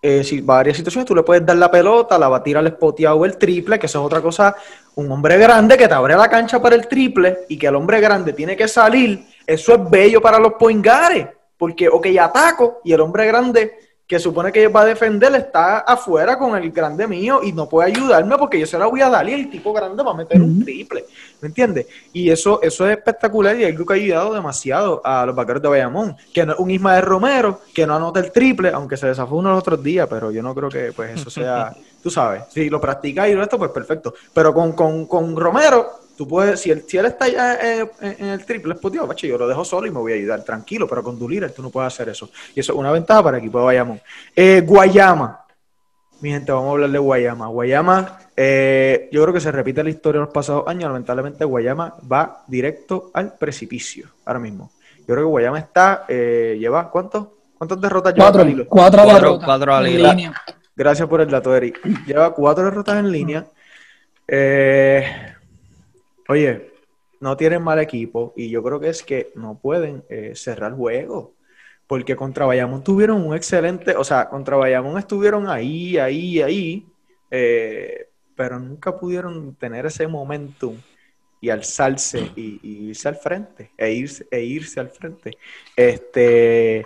Eh, 0.00 0.22
si 0.22 0.40
varias 0.42 0.76
situaciones 0.76 1.08
tú 1.08 1.16
le 1.16 1.24
puedes 1.24 1.44
dar 1.44 1.56
la 1.56 1.72
pelota, 1.72 2.16
la 2.16 2.28
va 2.28 2.36
a 2.36 2.42
tirar 2.42 2.64
al 2.64 2.70
spoteado 2.70 3.16
o 3.16 3.24
el 3.24 3.36
triple, 3.36 3.80
que 3.80 3.86
eso 3.86 3.98
es 3.98 4.06
otra 4.06 4.20
cosa. 4.20 4.54
Un 4.94 5.10
hombre 5.10 5.36
grande 5.38 5.76
que 5.76 5.88
te 5.88 5.94
abre 5.94 6.14
la 6.14 6.28
cancha 6.28 6.62
para 6.62 6.76
el 6.76 6.86
triple 6.86 7.38
y 7.48 7.58
que 7.58 7.66
el 7.66 7.74
hombre 7.74 8.00
grande 8.00 8.32
tiene 8.32 8.56
que 8.56 8.68
salir, 8.68 9.26
eso 9.44 9.74
es 9.74 9.90
bello 9.90 10.20
para 10.22 10.38
los 10.38 10.52
poingares. 10.52 11.26
Porque, 11.58 11.88
ok, 11.88 12.06
ataco 12.20 12.80
y 12.84 12.92
el 12.92 13.00
hombre 13.00 13.26
grande 13.26 13.85
que 14.06 14.20
supone 14.20 14.52
que 14.52 14.68
va 14.68 14.82
a 14.82 14.84
defender 14.84 15.34
está 15.34 15.78
afuera 15.78 16.38
con 16.38 16.56
el 16.56 16.70
grande 16.70 17.08
mío 17.08 17.40
y 17.42 17.52
no 17.52 17.68
puede 17.68 17.90
ayudarme 17.90 18.36
porque 18.38 18.60
yo 18.60 18.66
se 18.66 18.78
la 18.78 18.86
voy 18.86 19.00
a 19.00 19.10
dar 19.10 19.28
y 19.28 19.32
el 19.32 19.50
tipo 19.50 19.72
grande 19.72 20.02
va 20.02 20.12
a 20.12 20.14
meter 20.14 20.40
un 20.40 20.62
triple. 20.62 21.06
¿Me 21.40 21.48
entiendes? 21.48 21.86
Y 22.12 22.30
eso, 22.30 22.62
eso 22.62 22.88
es 22.88 22.96
espectacular 22.96 23.58
y 23.58 23.64
algo 23.64 23.84
que 23.84 23.94
ha 23.94 23.96
ayudado 23.96 24.32
demasiado 24.32 25.02
a 25.04 25.26
los 25.26 25.34
vaqueros 25.34 25.60
de 25.60 25.68
Bayamón. 25.68 26.16
Que 26.32 26.46
no, 26.46 26.54
un 26.58 26.70
Ismael 26.70 27.02
Romero 27.02 27.62
que 27.74 27.84
no 27.84 27.96
anota 27.96 28.20
el 28.20 28.30
triple, 28.30 28.70
aunque 28.70 28.96
se 28.96 29.08
desafó 29.08 29.36
uno 29.36 29.50
los 29.50 29.58
otros 29.58 29.82
días, 29.82 30.06
pero 30.08 30.30
yo 30.30 30.40
no 30.40 30.54
creo 30.54 30.68
que 30.68 30.92
pues 30.92 31.20
eso 31.20 31.28
sea, 31.28 31.74
tú 32.02 32.08
sabes, 32.08 32.44
si 32.50 32.70
lo 32.70 32.80
practicas 32.80 33.28
y 33.28 33.34
lo 33.34 33.42
esto, 33.42 33.58
pues 33.58 33.72
perfecto. 33.72 34.14
Pero 34.32 34.54
con, 34.54 34.72
con, 34.74 35.06
con 35.06 35.36
Romero, 35.36 36.05
tú 36.16 36.26
puedes, 36.26 36.60
si 36.60 36.70
él, 36.70 36.84
si 36.86 36.96
él 36.98 37.06
está 37.06 37.28
ya 37.28 37.54
eh, 37.54 37.88
en 38.00 38.26
el 38.28 38.44
triple 38.44 38.74
spoteado, 38.74 39.06
macho, 39.06 39.26
yo 39.26 39.36
lo 39.38 39.46
dejo 39.46 39.64
solo 39.64 39.86
y 39.86 39.90
me 39.90 39.98
voy 39.98 40.12
a 40.12 40.16
ayudar, 40.16 40.42
tranquilo, 40.44 40.86
pero 40.88 41.02
con 41.02 41.18
Dulira 41.18 41.48
tú 41.48 41.62
no 41.62 41.70
puedes 41.70 41.92
hacer 41.92 42.08
eso. 42.08 42.30
Y 42.54 42.60
eso 42.60 42.72
es 42.72 42.78
una 42.78 42.90
ventaja 42.92 43.22
para 43.22 43.36
el 43.38 43.42
equipo 43.42 43.58
de 43.58 43.64
Bayamón. 43.66 44.00
Eh, 44.34 44.62
Guayama. 44.64 45.40
Mi 46.20 46.30
gente, 46.30 46.50
vamos 46.50 46.68
a 46.68 46.72
hablar 46.72 46.90
de 46.90 46.98
Guayama. 46.98 47.46
Guayama, 47.48 48.18
eh, 48.34 49.08
yo 49.12 49.22
creo 49.22 49.34
que 49.34 49.40
se 49.40 49.52
repite 49.52 49.84
la 49.84 49.90
historia 49.90 50.20
de 50.20 50.24
los 50.26 50.32
pasados 50.34 50.66
años. 50.66 50.84
Lamentablemente, 50.84 51.44
Guayama 51.44 51.94
va 52.10 52.42
directo 52.46 53.10
al 53.12 53.34
precipicio 53.34 54.08
ahora 54.24 54.38
mismo. 54.40 54.70
Yo 55.00 55.06
creo 55.14 55.18
que 55.18 55.24
Guayama 55.24 55.58
está, 55.58 56.04
eh, 56.08 56.56
lleva, 56.58 56.90
¿cuántos? 56.90 57.26
¿Cuántas 57.58 57.80
derrotas 57.80 58.14
lleva 58.14 58.26
Cuatro, 58.26 58.42
Calilo? 58.42 58.66
cuatro, 58.66 59.02
Cuatro- 59.04 59.14
derrotas 59.28 59.44
cuatro 59.46 59.74
al 59.74 59.86
en 59.86 59.92
hilo. 59.92 60.08
línea. 60.08 60.42
Gracias 60.74 61.08
por 61.08 61.20
el 61.20 61.30
dato, 61.30 61.54
Eric. 61.54 61.80
Lleva 62.06 62.32
cuatro 62.34 62.64
derrotas 62.64 62.96
en 62.98 63.10
línea. 63.12 63.46
Eh, 64.28 65.34
oye, 66.28 66.72
no 67.20 67.36
tienen 67.36 67.62
mal 67.62 67.78
equipo 67.78 68.32
y 68.36 68.50
yo 68.50 68.62
creo 68.62 68.80
que 68.80 68.88
es 68.88 69.02
que 69.02 69.32
no 69.34 69.58
pueden 69.58 70.04
eh, 70.08 70.32
cerrar 70.34 70.74
juego. 70.74 71.34
Porque 71.86 72.16
contra 72.16 72.46
Bayamón 72.46 72.82
tuvieron 72.82 73.24
un 73.24 73.36
excelente, 73.36 73.94
o 73.96 74.02
sea, 74.02 74.28
contra 74.28 74.56
Bayamón 74.56 74.98
estuvieron 74.98 75.48
ahí, 75.48 75.98
ahí, 75.98 76.42
ahí, 76.42 76.86
eh, 77.30 78.08
pero 78.34 78.58
nunca 78.58 78.98
pudieron 78.98 79.54
tener 79.54 79.86
ese 79.86 80.08
momentum 80.08 80.76
y 81.40 81.50
alzarse 81.50 82.32
y, 82.34 82.58
y 82.62 82.88
irse 82.88 83.08
al 83.08 83.16
frente, 83.16 83.70
e 83.78 83.92
irse, 83.92 84.26
e 84.30 84.42
irse 84.42 84.80
al 84.80 84.90
frente. 84.90 85.30
Este, 85.76 86.84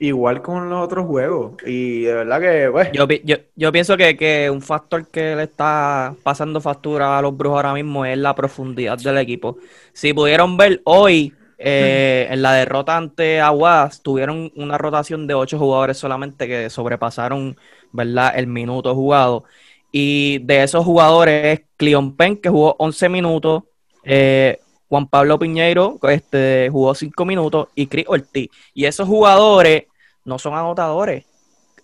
igual 0.00 0.42
con 0.42 0.68
los 0.68 0.82
otros 0.82 1.06
juegos. 1.06 1.52
Y 1.64 2.02
de 2.02 2.14
verdad 2.14 2.40
que, 2.40 2.70
pues, 2.72 2.90
Yo, 2.92 3.06
yo, 3.22 3.36
yo 3.54 3.70
pienso 3.70 3.96
que, 3.96 4.16
que 4.16 4.50
un 4.50 4.62
factor 4.62 5.06
que 5.06 5.36
le 5.36 5.44
está 5.44 6.14
pasando 6.22 6.60
factura 6.60 7.18
a 7.18 7.22
los 7.22 7.36
brujos 7.36 7.58
ahora 7.58 7.74
mismo 7.74 8.04
es 8.04 8.18
la 8.18 8.34
profundidad 8.34 8.98
del 8.98 9.18
equipo. 9.18 9.58
Si 9.92 10.12
pudieron 10.12 10.56
ver 10.56 10.80
hoy, 10.84 11.34
eh, 11.58 12.26
en 12.30 12.40
la 12.40 12.54
derrota 12.54 12.96
ante 12.96 13.40
Aguas, 13.40 14.02
tuvieron 14.02 14.50
una 14.56 14.78
rotación 14.78 15.26
de 15.26 15.34
ocho 15.34 15.58
jugadores 15.58 15.98
solamente 15.98 16.48
que 16.48 16.70
sobrepasaron, 16.70 17.56
¿verdad?, 17.92 18.32
el 18.36 18.46
minuto 18.46 18.94
jugado. 18.94 19.44
Y 19.92 20.38
de 20.38 20.62
esos 20.62 20.84
jugadores 20.84 21.58
es 21.58 21.66
Cleon 21.76 22.16
Penn, 22.16 22.36
que 22.38 22.48
jugó 22.48 22.74
11 22.78 23.08
minutos, 23.10 23.64
eh, 24.04 24.58
Juan 24.88 25.06
Pablo 25.06 25.38
Piñeiro 25.38 25.98
este, 26.08 26.68
jugó 26.72 26.94
5 26.94 27.24
minutos 27.24 27.68
y 27.74 27.86
Chris 27.86 28.06
Ortiz. 28.08 28.48
Y 28.74 28.86
esos 28.86 29.06
jugadores 29.06 29.84
no 30.24 30.38
son 30.38 30.54
anotadores. 30.54 31.24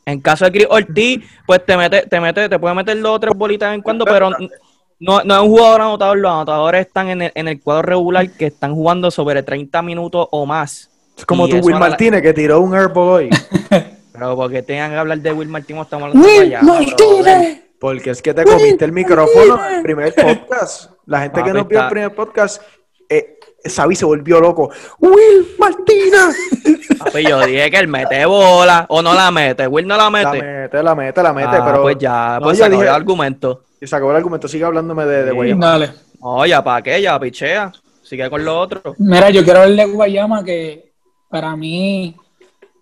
En 0.05 0.21
caso 0.21 0.45
de 0.45 0.53
Chris 0.53 0.67
Ortiz, 0.71 1.25
pues 1.47 1.65
te 1.67 1.77
mete, 1.77 2.03
te 2.07 2.21
mete, 2.21 2.49
te 2.49 2.59
puede 2.59 2.75
meter 2.75 3.01
dos 3.01 3.17
o 3.17 3.21
tres 3.21 3.35
bolitas 3.37 3.75
en 3.75 3.83
cuando, 3.83 4.05
pero 4.05 4.31
no, 5.01 5.23
no 5.25 5.35
es 5.37 5.43
un 5.43 5.49
jugador 5.49 5.81
anotador. 5.81 6.19
Los 6.19 6.31
anotadores 6.31 6.87
están 6.87 7.09
en 7.09 7.23
el, 7.23 7.33
en 7.35 7.49
el 7.49 7.61
cuadro 7.61 7.83
regular 7.83 8.31
que 8.31 8.47
están 8.47 8.75
jugando 8.75 9.11
sobre 9.11 9.43
30 9.43 9.83
minutos 9.83 10.29
o 10.31 10.47
más. 10.47 10.91
es 11.19 11.27
como 11.27 11.47
Y 11.47 11.51
tú, 11.51 11.57
eso 11.57 11.67
Will 11.67 11.75
la- 11.75 11.81
Martínez, 11.81 12.23
que 12.23 12.33
tiró 12.33 12.61
un 12.61 12.75
airball 12.75 13.09
hoy. 13.09 13.31
Pero 14.13 14.37
porque 14.37 14.63
tengan 14.63 14.93
que 14.93 14.97
hablar 14.97 15.19
de 15.19 15.33
Will 15.33 15.49
Martínez, 15.49 15.83
estamos 15.83 16.09
hablando 16.09 16.27
de 16.29 16.49
brother. 16.49 16.63
Martínez. 16.63 17.63
Porque 17.79 18.11
es 18.11 18.23
que 18.23 18.33
te 18.33 18.45
comiste 18.45 18.85
el 18.87 18.93
micrófono 18.93 19.67
en 19.69 19.75
el 19.75 19.83
primer 19.83 20.15
podcast. 20.15 20.93
La 21.05 21.21
gente 21.21 21.43
que 21.43 21.53
no 21.53 21.65
vio 21.67 21.83
el 21.83 21.89
primer 21.89 22.15
podcast, 22.15 22.63
Xavi 23.65 23.97
se 23.97 24.05
volvió 24.05 24.41
loco. 24.41 24.71
Will 25.01 25.47
Martínez. 25.59 26.37
Papi, 26.99 27.25
yo 27.29 27.45
dije 27.45 27.71
que 27.71 27.77
él 27.79 27.89
mete 27.89 28.25
bola 28.27 28.87
o 28.89 29.03
no 29.03 29.13
la 29.15 29.31
mete. 29.31 29.67
Will 29.67 29.87
no 29.87 29.97
la 29.97 30.05
La 30.05 30.11
mete. 30.11 30.43
mete, 30.43 30.83
la 30.83 30.95
mete, 30.95 31.23
la 31.23 31.33
mete, 31.33 31.49
Ah, 31.57 31.63
pero 31.65 31.83
pues 31.83 31.97
ya, 31.99 32.39
No, 32.39 32.45
pues 32.47 32.59
yo 32.59 32.65
se 32.65 32.67
acabó 32.69 32.81
dije- 32.83 32.91
el 32.91 32.95
argumento. 32.97 33.63
y 33.81 33.87
se 33.87 33.97
acabó 33.97 34.11
el 34.13 34.17
argumento. 34.19 34.49
Sigue 34.49 34.65
hablándome 34.65 35.05
de, 35.05 35.25
de 35.25 35.31
Sí. 35.31 35.35
Guayama. 35.37 35.67
Dale. 35.67 35.91
No, 36.21 36.47
ya 36.47 36.63
para 36.65 36.83
qué, 36.83 37.01
ya 37.03 37.19
pichea. 37.19 37.73
Sigue 38.03 38.31
con 38.31 38.45
lo 38.45 38.59
otro. 38.59 38.95
Mira, 38.99 39.31
yo 39.31 39.43
quiero 39.45 39.63
hablar 39.63 39.87
de 39.89 39.93
Guayama 39.93 40.45
que 40.45 40.93
para 41.29 41.57
mí, 41.57 42.15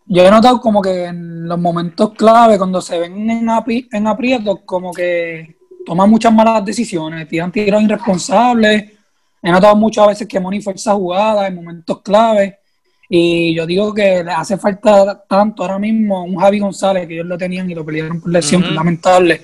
yo 0.07 0.23
he 0.23 0.31
notado 0.31 0.61
como 0.61 0.83
que 0.83 1.05
en 1.07 1.49
los 1.49 1.59
momentos 1.59 2.13
clave, 2.13 2.59
cuando 2.59 2.81
se 2.83 2.99
ven 2.99 3.31
en, 3.31 3.47
api- 3.49 3.89
en 3.91 4.07
aprietos, 4.07 4.61
como 4.67 4.93
que 4.93 5.57
toman 5.87 6.11
muchas 6.11 6.33
malas 6.33 6.63
decisiones, 6.65 7.27
tiran 7.27 7.51
tiros 7.51 7.83
irresponsables. 7.83 8.93
He 9.47 9.53
notado 9.53 9.77
muchas 9.77 10.07
veces 10.09 10.27
que 10.27 10.41
Moni 10.41 10.61
fuerza 10.63 10.95
jugada 10.95 11.47
en 11.47 11.55
momentos 11.55 12.01
clave. 12.03 12.59
Y 13.09 13.55
yo 13.55 13.67
digo 13.67 13.93
que 13.93 14.25
le 14.25 14.33
hace 14.33 14.57
falta 14.57 15.23
tanto 15.29 15.63
ahora 15.63 15.79
mismo 15.79 16.25
un 16.25 16.37
Javi 16.37 16.59
González, 16.59 17.07
que 17.07 17.15
ellos 17.15 17.27
lo 17.27 17.37
tenían 17.37 17.71
y 17.71 17.75
lo 17.75 17.85
pelearon 17.85 18.21
por 18.23 18.31
lesión, 18.33 18.75
lamentable. 18.75 19.43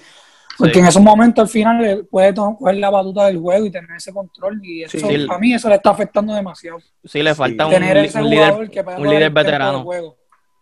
Porque 0.56 0.74
Sí. 0.74 0.78
en 0.80 0.86
esos 0.86 1.02
momentos 1.02 1.42
al 1.42 1.48
final 1.48 2.06
puede 2.10 2.34
coger 2.34 2.76
la 2.76 2.90
batuta 2.90 3.26
del 3.26 3.38
juego 3.38 3.66
y 3.66 3.70
tener 3.70 3.90
ese 3.96 4.12
control. 4.12 4.60
Y 4.64 4.82
eso, 4.84 4.98
Sí. 4.98 5.26
a 5.30 5.38
mí 5.38 5.52
eso 5.54 5.68
le 5.68 5.74
está 5.76 5.90
afectando 5.90 6.34
demasiado 6.34 6.78
Sí, 7.04 7.22
le 7.22 7.34
falta 7.34 7.66
un, 7.66 7.72
tener 7.72 7.96
ese 7.98 8.22
un 8.22 8.30
jugador 8.30 8.60
líder, 8.68 8.70
que 8.70 8.90
un 9.00 9.08
líder 9.08 9.30
veterano. 9.30 9.82
juego. 9.84 10.16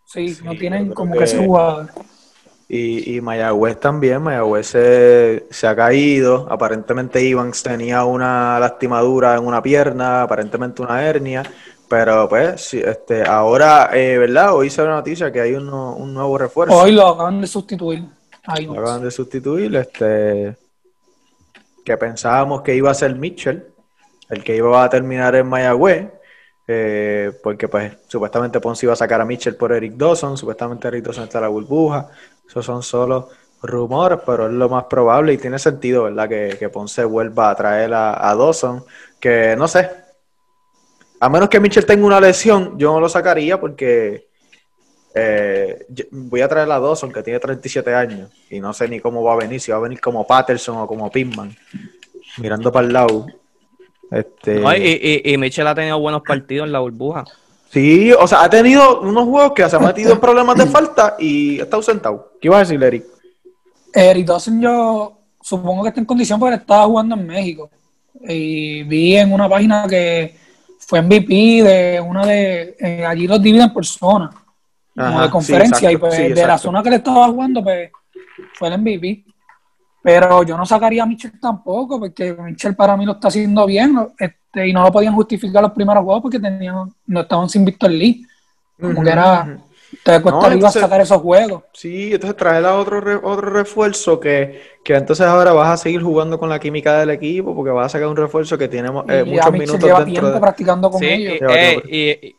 Sí, 0.05 0.29
Sí, 0.35 0.43
no 0.43 0.55
tienen 0.55 0.89
como 0.93 1.13
que- 1.13 1.19
que 1.19 1.23
ese 1.25 1.37
jugador. 1.45 1.89
Y, 2.71 3.15
y 3.15 3.21
Mayagüez 3.21 3.79
también, 3.79 4.21
Mayagüez 4.21 4.67
se, 4.67 5.47
se 5.49 5.65
ha 5.67 5.75
caído. 5.75 6.47
Aparentemente 6.51 7.19
Ivans 7.23 7.63
tenía 7.63 8.05
una 8.05 8.59
lastimadura 8.59 9.35
en 9.35 9.45
una 9.47 9.59
pierna, 9.61 10.21
aparentemente 10.21 10.81
una 10.83 11.03
hernia. 11.03 11.41
Pero 11.89 12.29
pues, 12.29 12.61
sí, 12.61 12.79
este, 12.79 13.23
ahora, 13.27 13.89
eh, 13.93 14.19
¿verdad? 14.19 14.53
Hoy 14.53 14.69
se 14.69 14.83
la 14.83 14.91
noticia 14.91 15.31
que 15.31 15.41
hay 15.41 15.53
uno- 15.53 15.95
un 15.95 16.13
nuevo 16.13 16.37
refuerzo. 16.37 16.75
Hoy 16.77 16.91
lo 16.91 17.07
acaban 17.07 17.41
de 17.41 17.47
sustituir. 17.47 18.03
Ahí 18.45 18.67
Lo 18.67 18.73
acaban 18.73 19.01
de 19.01 19.09
sustituir, 19.11 19.75
este, 19.75 20.55
que 21.83 21.97
pensábamos 21.97 22.61
que 22.61 22.75
iba 22.75 22.91
a 22.91 22.93
ser 22.93 23.15
Mitchell, 23.15 23.65
el 24.29 24.43
que 24.43 24.55
iba 24.55 24.83
a 24.83 24.89
terminar 24.89 25.35
en 25.35 25.47
Mayagüez, 25.47 26.07
eh, 26.67 27.31
porque 27.43 27.67
pues 27.67 27.93
supuestamente 28.07 28.59
Ponce 28.59 28.85
iba 28.85 28.93
a 28.93 28.95
sacar 28.95 29.19
a 29.21 29.25
Mitchell 29.25 29.55
por 29.55 29.71
Eric 29.71 29.93
Dawson, 29.93 30.37
supuestamente 30.37 30.87
Eric 30.87 31.05
Dawson 31.05 31.23
está 31.23 31.39
en 31.39 31.43
la 31.43 31.47
burbuja, 31.49 32.09
esos 32.49 32.65
son 32.65 32.81
solo 32.81 33.29
rumores, 33.61 34.19
pero 34.25 34.47
es 34.47 34.53
lo 34.53 34.67
más 34.69 34.85
probable 34.85 35.33
y 35.33 35.37
tiene 35.37 35.59
sentido, 35.59 36.03
¿verdad? 36.03 36.27
Que, 36.27 36.57
que 36.57 36.69
Ponce 36.69 37.03
vuelva 37.03 37.51
a 37.51 37.55
traer 37.55 37.93
a, 37.93 38.35
Dawson, 38.35 38.83
que 39.19 39.55
no 39.55 39.67
sé, 39.67 39.87
a 41.19 41.29
menos 41.29 41.47
que 41.47 41.59
Mitchell 41.59 41.85
tenga 41.85 42.07
una 42.07 42.19
lesión, 42.19 42.77
yo 42.79 42.91
no 42.93 43.01
lo 43.01 43.07
sacaría 43.07 43.59
porque 43.59 44.29
eh, 45.13 45.85
voy 46.09 46.41
a 46.41 46.47
traer 46.47 46.71
a 46.71 46.79
Dawson, 46.79 47.11
que 47.11 47.21
tiene 47.21 47.39
37 47.39 47.93
años, 47.93 48.31
y 48.49 48.59
no 48.59 48.73
sé 48.73 48.87
ni 48.87 48.99
cómo 48.99 49.21
va 49.21 49.33
a 49.33 49.37
venir, 49.37 49.61
si 49.61 49.71
va 49.71 49.77
a 49.77 49.81
venir 49.81 50.01
como 50.01 50.25
Patterson 50.25 50.77
o 50.77 50.87
como 50.87 51.11
Pittman, 51.11 51.55
mirando 52.37 52.71
para 52.71 52.87
el 52.87 52.93
lado. 52.93 53.27
Este, 54.09 54.59
No, 54.59 54.75
y, 54.75 55.21
y 55.23 55.37
Mitchell 55.37 55.67
ha 55.67 55.75
tenido 55.75 55.99
buenos 55.99 56.23
partidos 56.23 56.65
en 56.65 56.71
la 56.71 56.79
burbuja. 56.79 57.25
Sí, 57.71 58.11
o 58.13 58.27
sea, 58.27 58.43
ha 58.43 58.49
tenido 58.49 59.01
unos 59.01 59.25
juegos 59.25 59.51
que 59.53 59.69
se 59.69 59.75
ha 59.75 59.79
metido 59.79 60.13
en 60.13 60.19
problemas 60.21 60.57
de 60.57 60.65
falta 60.65 61.15
y 61.19 61.59
está 61.59 61.75
ausentado. 61.75 62.33
¿Qué 62.41 62.47
ibas 62.47 62.57
a 62.57 62.59
decir, 62.61 62.83
Eric? 62.83 63.05
Eric 63.93 64.25
Dawson 64.25 64.59
yo 64.61 65.19
supongo 65.41 65.83
que 65.83 65.89
está 65.89 65.99
en 65.99 66.05
condición 66.05 66.39
porque 66.39 66.55
estaba 66.55 66.85
jugando 66.85 67.15
en 67.15 67.27
México. 67.27 67.69
Y 68.21 68.83
vi 68.83 69.15
en 69.15 69.31
una 69.31 69.47
página 69.47 69.85
que 69.87 70.35
fue 70.79 71.01
MVP 71.01 71.63
de 71.63 72.01
una 72.01 72.25
de... 72.25 72.75
eh, 72.79 73.05
allí 73.05 73.27
los 73.27 73.41
dividen 73.41 73.71
por 73.71 73.85
zona. 73.85 74.29
Como 74.95 75.07
Ajá, 75.07 75.21
de 75.21 75.25
sí, 75.27 75.31
conferencia. 75.31 75.89
exacto, 75.91 75.91
y 75.91 75.97
pues 75.97 76.15
sí, 76.15 76.33
de 76.33 76.47
la 76.47 76.57
zona 76.57 76.83
que 76.83 76.89
le 76.89 76.95
estaba 76.97 77.27
jugando, 77.27 77.63
pues 77.63 77.91
fue 78.55 78.67
el 78.67 78.79
MVP. 78.79 79.25
Pero 80.01 80.43
yo 80.43 80.57
no 80.57 80.65
sacaría 80.65 81.03
a 81.03 81.05
Mitchell 81.05 81.39
tampoco, 81.39 81.99
porque 81.99 82.33
Mitchell 82.33 82.75
para 82.75 82.97
mí 82.97 83.05
lo 83.05 83.13
está 83.13 83.27
haciendo 83.27 83.65
bien 83.65 83.95
este, 84.51 84.67
y 84.67 84.73
no 84.73 84.83
lo 84.83 84.91
podían 84.91 85.13
justificar 85.13 85.61
los 85.61 85.71
primeros 85.71 86.03
juegos 86.03 86.21
porque 86.23 86.39
tenían, 86.39 86.91
no 87.05 87.21
estaban 87.21 87.47
sin 87.49 87.63
Víctor 87.65 87.91
Lee. 87.91 88.25
Como 88.81 89.03
que 89.03 89.09
era, 89.09 89.59
te 90.03 90.21
cuesta 90.21 90.55
No, 90.55 90.71
sacar 90.71 91.01
esos 91.01 91.21
juegos. 91.21 91.63
Sí, 91.73 92.13
entonces 92.13 92.37
traer 92.37 92.65
a 92.65 92.75
otro, 92.77 93.01
re- 93.01 93.19
otro 93.21 93.49
refuerzo 93.49 94.19
que, 94.19 94.61
que 94.85 94.95
entonces 94.95 95.25
ahora 95.25 95.51
vas 95.51 95.69
a 95.69 95.77
seguir 95.77 96.01
jugando 96.01 96.39
con 96.39 96.47
la 96.49 96.59
química 96.59 96.97
del 96.99 97.09
equipo 97.09 97.53
porque 97.53 97.71
vas 97.71 97.87
a 97.87 97.89
sacar 97.89 98.07
un 98.07 98.15
refuerzo 98.15 98.57
que 98.57 98.67
tenemos 98.69 99.03
eh, 99.09 99.23
y 99.25 99.29
muchos 99.29 99.51
minutos 99.51 99.83
lleva 99.83 99.99
dentro 99.99 100.13
tiempo 100.13 100.31
de... 100.31 100.39
practicando 100.39 100.89
con 100.89 100.99
Sí, 100.99 101.05
ellos. 101.07 101.41
eh, 101.49 101.81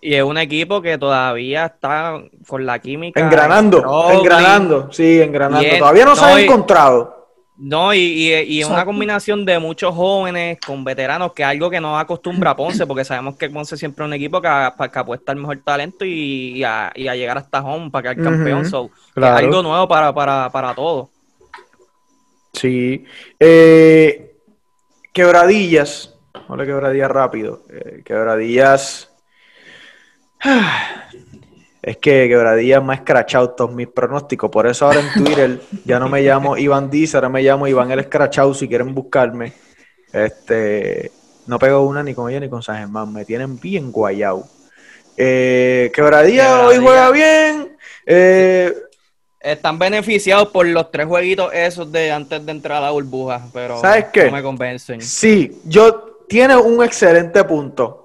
y- 0.01 0.09
y 0.11 0.15
es 0.15 0.23
un 0.23 0.39
equipo 0.39 0.81
que 0.81 0.97
todavía 0.97 1.67
está 1.67 2.23
con 2.49 2.65
la 2.65 2.79
química. 2.79 3.21
Engranando, 3.21 4.11
engranando, 4.11 4.93
sí, 4.93 5.21
engranando. 5.21 5.63
Bien, 5.67 5.79
Todavía 5.79 6.05
no 6.07 6.17
se 6.17 6.23
no, 6.23 6.29
han 6.29 6.41
y- 6.41 6.43
encontrado. 6.45 7.20
No, 7.63 7.93
y, 7.93 7.99
y, 7.99 8.33
y 8.55 8.61
es 8.63 8.67
una 8.67 8.87
combinación 8.87 9.45
de 9.45 9.59
muchos 9.59 9.95
jóvenes 9.95 10.59
con 10.65 10.83
veteranos, 10.83 11.35
que 11.35 11.43
es 11.43 11.49
algo 11.49 11.69
que 11.69 11.79
no 11.79 11.99
acostumbra 11.99 12.53
a 12.53 12.57
Ponce, 12.57 12.87
porque 12.87 13.05
sabemos 13.05 13.37
que 13.37 13.51
Ponce 13.51 13.77
siempre 13.77 14.03
es 14.03 14.07
un 14.09 14.15
equipo 14.15 14.41
que, 14.41 14.49
que 14.91 14.99
apuesta 14.99 15.33
al 15.33 15.39
mejor 15.39 15.61
talento 15.63 16.07
y, 16.07 16.65
a, 16.65 16.91
y 16.95 17.07
a 17.07 17.15
llegar 17.15 17.37
hasta 17.37 17.61
home 17.61 17.91
para 17.91 18.15
campeón. 18.15 18.65
So, 18.65 18.89
que 18.89 19.21
claro. 19.21 19.37
Es 19.37 19.45
algo 19.45 19.63
nuevo 19.63 19.87
para, 19.87 20.15
para, 20.15 20.49
para 20.51 20.75
todos. 20.75 21.11
Sí. 22.55 23.05
Eh, 23.39 24.39
quebradillas. 25.13 26.15
Hola, 26.49 26.65
quebradillas 26.65 27.11
rápido. 27.11 27.67
Eh, 27.69 28.03
quebradillas. 28.07 29.13
Es 31.83 31.97
que 31.97 32.29
quebradillas 32.29 32.85
me 32.85 32.93
ha 32.93 32.97
escrachado 32.97 33.51
todos 33.51 33.73
mis 33.73 33.89
pronósticos. 33.89 34.51
Por 34.51 34.67
eso 34.67 34.87
ahora 34.87 35.01
en 35.01 35.25
Twitter 35.25 35.61
ya 35.85 35.99
no 35.99 36.09
me 36.09 36.21
llamo 36.23 36.57
Iván 36.59 36.91
Diz, 36.91 37.15
ahora 37.15 37.29
me 37.31 37.43
llamo 37.43 37.67
Iván 37.67 37.91
el 37.91 38.01
Escrachado 38.01 38.53
si 38.53 38.69
quieren 38.69 38.95
buscarme. 38.95 39.53
Este, 40.13 41.11
no 41.47 41.59
pego 41.59 41.83
una 41.87 42.03
ni 42.03 42.15
con 42.15 42.31
ella 42.31 42.41
ni 42.41 42.49
con 42.51 42.63
San 42.63 42.77
Germán. 42.79 43.13
Me 43.13 43.25
tienen 43.25 43.59
bien 43.59 43.91
guayao. 43.91 44.47
Eh, 45.17 45.91
quebradilla 45.95 46.67
hoy 46.67 46.75
Quebradilla. 46.75 46.83
juega 46.83 47.11
bien. 47.11 47.77
Eh, 48.07 48.75
Están 49.41 49.79
beneficiados 49.79 50.49
por 50.49 50.67
los 50.67 50.91
tres 50.91 51.07
jueguitos 51.07 51.51
esos 51.55 51.91
de 51.91 52.13
antes 52.13 52.45
de 52.45 52.53
entrar 52.53 52.79
a 52.79 52.87
la 52.87 52.91
burbuja, 52.91 53.47
pero 53.55 53.81
¿Sabes 53.81 54.07
qué? 54.13 54.27
no 54.27 54.33
me 54.33 54.43
convencen. 54.43 55.01
Sí, 55.01 55.61
yo 55.65 56.25
tiene 56.29 56.57
un 56.57 56.85
excelente 56.85 57.43
punto. 57.45 58.00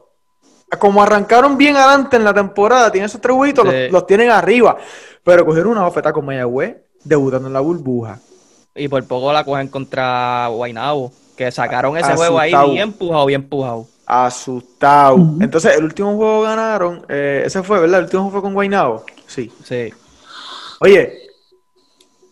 Como 0.80 1.02
arrancaron 1.02 1.58
bien 1.58 1.76
adelante 1.78 2.18
en 2.18 2.24
la 2.24 2.34
temporada, 2.34 2.92
tienen 2.92 3.06
esos 3.06 3.22
tres 3.22 3.36
jueguitos, 3.36 3.66
Sí. 3.68 3.72
los, 3.84 3.92
los 3.92 4.08
tienen 4.08 4.30
arriba. 4.30 4.78
Pero 5.24 5.46
cogieron 5.46 5.72
una 5.74 5.84
bofeta 5.84 6.12
con 6.12 6.26
Mayagüez, 6.26 6.78
debutando 7.04 7.48
en 7.48 7.54
la 7.54 7.60
burbuja. 7.62 8.20
Y 8.76 8.88
por 8.88 9.04
poco 9.06 9.32
la 9.32 9.44
cogen 9.44 9.68
contra 9.70 10.48
Guaynabo, 10.48 11.12
que 11.38 11.52
sacaron 11.52 11.96
ese 11.98 12.08
Asustado. 12.08 12.18
juego 12.34 12.40
ahí 12.40 12.72
bien 12.72 12.84
empujado, 12.90 13.26
bien 13.26 13.42
empujado. 13.42 13.88
Asustado. 14.06 15.16
Entonces, 15.40 15.76
el 15.78 15.84
último 15.86 16.16
juego 16.16 16.42
ganaron, 16.42 17.06
eh, 17.10 17.44
ese 17.46 17.64
fue, 17.64 17.80
¿verdad? 17.80 18.00
El 18.00 18.06
último 18.06 18.24
juego 18.24 18.34
fue 18.34 18.42
con 18.42 18.54
Guaynabo. 18.54 19.06
Sí. 19.28 19.52
Sí. 19.64 19.92
Oye, 20.82 21.14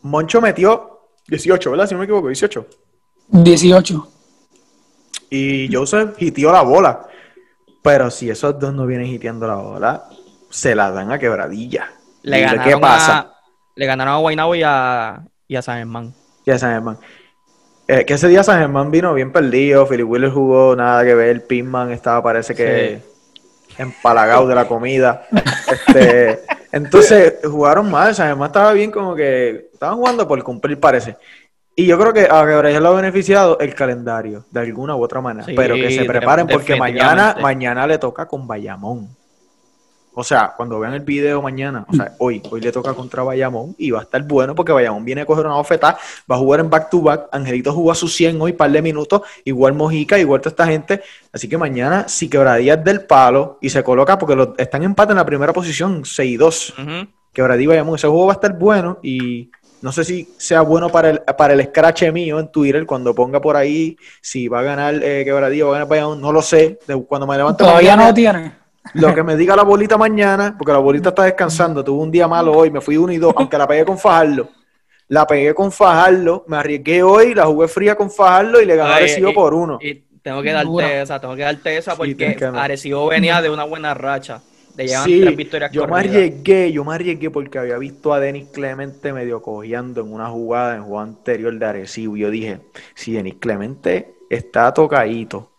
Moncho 0.02 0.42
metió 0.42 1.00
18, 1.28 1.72
¿verdad? 1.72 1.88
Si 1.88 1.94
no 1.94 2.00
me 2.00 2.06
equivoco, 2.06 2.28
18. 2.28 2.66
18. 3.30 4.08
Y 5.30 5.74
Joseph 5.74 6.22
hitió 6.22 6.52
la 6.52 6.62
bola. 6.62 7.08
Pero 7.84 8.10
si 8.10 8.30
esos 8.30 8.58
dos 8.60 8.74
no 8.74 8.86
vienen 8.86 9.08
hiteando 9.08 9.46
la 9.46 9.56
bola, 9.56 10.06
se 10.50 10.74
la 10.74 10.90
dan 10.92 11.12
a 11.12 11.20
quebradilla. 11.20 11.92
Le 12.22 12.40
ganaron, 12.40 12.64
¿Qué 12.64 12.78
pasa? 12.78 13.20
A, 13.20 13.36
le 13.76 13.86
ganaron 13.86 14.14
a 14.14 14.18
Guaynabo 14.18 14.56
y 14.56 14.64
a, 14.64 15.22
y 15.48 15.56
a 15.56 15.62
San 15.62 15.78
Germán. 15.78 16.14
Ya 16.46 16.58
San 16.58 16.72
Germán. 16.72 16.98
Eh, 17.88 18.06
que 18.06 18.14
ese 18.14 18.30
día 18.30 18.44
San 18.44 18.60
Germán 18.60 18.90
vino 18.90 19.14
bien 19.14 19.34
perdido. 19.34 19.86
Philip 19.86 20.10
Wheeler 20.10 20.32
jugó 20.32 20.76
nada 20.76 21.04
que 21.04 21.14
ver. 21.14 21.46
Pitman 21.46 21.92
estaba, 21.92 22.24
parece 22.24 22.56
que 22.56 23.02
empalagado 23.78 24.48
de 24.48 24.56
la 24.56 24.68
comida. 24.68 25.28
Este, 25.72 26.40
entonces 26.72 27.36
jugaron 27.44 27.90
mal. 27.92 28.16
San 28.16 28.28
Germán 28.28 28.48
estaba 28.48 28.72
bien, 28.74 28.92
como 28.92 29.16
que 29.16 29.70
estaban 29.74 29.98
jugando 29.98 30.28
por 30.28 30.42
cumplir, 30.44 30.80
parece. 30.80 31.18
Y 31.76 31.88
yo 31.88 31.98
creo 31.98 32.14
que 32.14 32.28
a 32.30 32.46
Quebradilla 32.46 32.80
lo 32.80 32.90
ha 32.90 33.02
beneficiado 33.02 33.58
el 33.60 33.74
calendario, 33.74 34.46
de 34.52 34.60
alguna 34.60 34.96
u 34.96 35.04
otra 35.04 35.22
manera. 35.22 35.46
Sí, 35.46 35.54
Pero 35.56 35.76
que 35.76 35.92
se 35.92 36.06
preparen 36.06 36.48
porque 36.48 36.76
mañana, 36.76 37.36
mañana 37.42 37.88
le 37.88 37.98
toca 37.98 38.28
con 38.28 38.48
Bayamón. 38.48 39.10
O 40.16 40.24
sea, 40.24 40.54
cuando 40.56 40.80
vean 40.80 40.94
el 40.94 41.00
video 41.00 41.42
mañana, 41.42 41.86
o 41.90 41.96
sea, 41.96 42.14
hoy, 42.20 42.42
hoy 42.52 42.62
le 42.62 42.72
toca 42.72 42.94
contra 42.94 43.24
Bayamón 43.24 43.74
y 43.80 43.90
va 43.90 44.02
a 44.02 44.04
estar 44.04 44.22
bueno 44.22 44.54
porque 44.54 44.72
Bayamón 44.72 45.04
viene 45.04 45.22
a 45.22 45.26
coger 45.26 45.46
una 45.48 45.56
bofetada, 45.56 45.98
va 46.32 46.36
a 46.36 46.38
jugar 46.38 46.60
en 46.60 46.70
back 46.70 46.92
to 46.92 47.02
back, 47.02 47.30
Angelito 47.32 47.74
jugó 47.74 47.92
a 47.92 47.96
sus 47.96 48.14
100 48.14 48.40
hoy, 48.40 48.54
par 48.54 48.70
de 48.70 48.84
minutos, 48.84 49.24
igual 49.44 49.74
Mojica, 49.74 50.20
igual 50.20 50.40
toda 50.40 50.52
esta 50.52 50.68
gente, 50.68 51.02
así 51.32 51.50
que 51.50 51.58
mañana 51.58 52.08
si 52.08 52.30
Quebradilla 52.30 52.76
es 52.76 52.84
del 52.84 53.06
palo 53.06 53.58
y 53.60 53.72
se 53.72 53.84
coloca 53.84 54.20
porque 54.20 54.36
los, 54.36 54.50
están 54.58 54.84
en 54.84 54.92
empate 54.92 55.14
en 55.14 55.18
la 55.18 55.26
primera 55.26 55.52
posición, 55.52 56.06
6 56.06 56.32
y 56.32 56.38
2, 56.38 56.74
Ujú. 56.78 57.08
Quebradilla 57.34 57.64
y 57.64 57.68
Bayamón, 57.68 57.96
ese 57.96 58.08
juego 58.08 58.28
va 58.28 58.34
a 58.34 58.36
estar 58.36 58.54
bueno 58.56 59.00
y 59.02 59.50
no 59.84 59.92
sé 59.92 60.04
si 60.04 60.34
sea 60.38 60.62
bueno 60.62 60.90
para 60.90 61.10
el, 61.12 61.20
para 61.38 61.54
el 61.54 61.64
scratch 61.66 62.10
mío 62.12 62.40
en 62.40 62.48
Twitter 62.52 62.86
cuando 62.86 63.14
ponga 63.14 63.40
por 63.40 63.56
ahí 63.56 63.96
si 64.22 64.48
va 64.48 64.62
a 64.62 64.64
ganar 64.64 64.96
eh, 65.04 65.24
Quebradilla 65.26 65.66
o 65.66 65.68
va 65.70 65.76
a 65.76 65.80
ganar 65.80 65.90
Bayamón, 65.90 66.20
no 66.22 66.32
lo 66.32 66.42
sé, 66.42 66.80
de- 66.88 67.04
cuando 67.04 67.28
me 67.28 67.38
levante 67.38 67.64
Todavía 67.64 67.92
mañana- 67.96 68.08
no 68.08 68.14
tiene. 68.16 68.52
lo 68.96 69.14
que 69.14 69.22
me 69.24 69.36
diga 69.38 69.56
la 69.56 69.64
bolita 69.64 69.98
mañana, 69.98 70.56
porque 70.58 70.72
la 70.74 70.80
bolita 70.80 71.10
está 71.10 71.24
descansando, 71.24 71.84
tuve 71.84 72.02
un 72.02 72.10
día 72.12 72.28
malo 72.28 72.54
hoy, 72.54 72.72
me 72.72 72.82
fui 72.82 72.98
uno 72.98 73.14
y 73.14 73.18
dos, 73.18 73.34
aunque 73.38 73.58
la 73.58 73.68
pegué 73.68 73.86
con 73.86 73.98
Fajardo. 74.00 74.50
La 75.10 75.28
pegué 75.28 75.54
con 75.54 75.72
Fajardo, 75.72 76.46
me 76.48 76.58
arriesgué 76.58 77.04
hoy, 77.04 77.36
la 77.36 77.46
jugué 77.46 77.68
fría 77.68 77.96
con 77.96 78.10
Fajardo 78.10 78.62
y 78.62 78.66
le 78.66 78.76
gané 78.78 78.94
Arecibo 78.94 79.34
por 79.34 79.54
uno. 79.54 79.78
Y 79.82 79.96
tengo 80.24 80.42
que 80.42 80.52
darte 80.54 80.70
Dura. 80.72 81.02
esa, 81.02 81.20
tengo 81.20 81.36
que 81.36 81.42
darte 81.44 81.78
esa 81.78 81.92
Sí, 81.92 81.98
porque 81.98 82.36
que- 82.38 82.46
Arecibo 82.46 83.08
venía 83.08 83.42
de 83.42 83.50
una 83.50 83.66
buena 83.66 83.94
racha. 83.94 84.42
De 84.76 84.88
Sí, 84.88 85.22
tres 85.22 85.36
victorias 85.38 85.72
yo 85.72 85.88
me 85.88 86.00
arriesgué, 86.00 86.72
yo 86.72 86.84
me 86.84 86.96
arriesgué 86.96 87.30
porque 87.30 87.60
había 87.60 87.78
visto 87.78 88.12
a 88.14 88.20
Denis 88.20 88.48
Clemente 88.52 89.14
medio 89.14 89.42
cojeando 89.42 90.02
en 90.02 90.12
una 90.12 90.28
jugada 90.30 90.76
en 90.76 90.82
juego 90.82 91.00
anterior 91.00 91.54
de 91.58 91.66
Arecibo. 91.66 92.18
Y 92.18 92.22
yo 92.22 92.32
dije, 92.32 92.60
si 92.96 93.14
Denis 93.14 93.36
Clemente 93.40 94.16
está 94.30 94.74
tocadito 94.74 95.52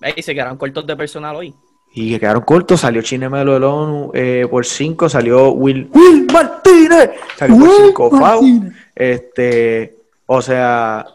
Ey, 0.00 0.22
se 0.22 0.34
quedaron 0.34 0.56
cortos 0.58 0.86
de 0.86 0.96
personal 0.96 1.36
hoy. 1.36 1.54
y 1.94 2.10
que 2.12 2.20
quedaron 2.20 2.42
cortos, 2.42 2.80
salió 2.80 3.00
Chinemelo 3.02 3.54
del 3.54 3.64
ONU 3.64 4.10
eh, 4.14 4.46
por 4.50 4.66
5, 4.66 5.08
salió 5.08 5.52
Will, 5.52 5.88
Will 5.94 6.26
Martínez, 6.32 7.10
salió 7.36 7.56
por 7.56 7.68
Will 7.68 7.86
5 7.86 8.10
FAU. 8.10 8.20
Martínez. 8.20 8.74
Este, 8.94 9.96
o 10.26 10.42
sea, 10.42 11.06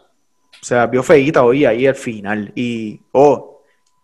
se 0.60 0.86
vio 0.88 1.02
feíta 1.02 1.44
hoy 1.44 1.64
ahí 1.64 1.86
al 1.86 1.94
final. 1.94 2.50
Y, 2.56 3.00
oh, 3.12 3.60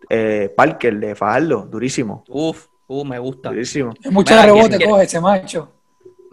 eh, 0.08 0.52
Parker 0.56 0.98
de 0.98 1.14
Fajardo, 1.14 1.66
durísimo, 1.70 2.24
Uf, 2.28 2.66
uh, 2.88 3.04
me 3.04 3.18
gusta. 3.18 3.50
durísimo. 3.50 3.94
Mucho 4.10 4.34
Mira, 4.34 4.46
rebote 4.46 4.76
¿quién- 4.76 4.90
coge 4.90 5.04
ese 5.04 5.20
macho. 5.20 5.72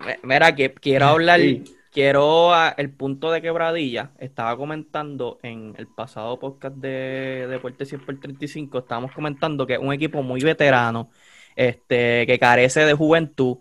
Me- 0.06 0.20
Mira, 0.24 0.54
que 0.56 0.74
quiero 0.74 1.06
hablar, 1.06 1.40
Sí. 1.40 1.64
quiero 1.92 2.54
a- 2.54 2.70
el 2.78 2.90
punto 2.90 3.32
de 3.32 3.42
quebradilla. 3.42 4.12
Estaba 4.20 4.58
comentando 4.58 5.38
en 5.44 5.74
el 5.78 5.88
pasado 5.88 6.38
podcast 6.40 6.76
de 6.78 7.48
Deporte 7.50 7.86
100 7.86 8.02
por 8.06 8.20
35, 8.20 8.80
estábamos 8.80 9.12
comentando 9.14 9.66
que 9.66 9.74
es 9.76 9.80
un 9.80 9.94
equipo 9.94 10.22
muy 10.24 10.42
veterano, 10.42 11.10
este, 11.56 12.26
que 12.28 12.38
carece 12.40 12.82
de 12.82 12.94
juventud, 12.94 13.58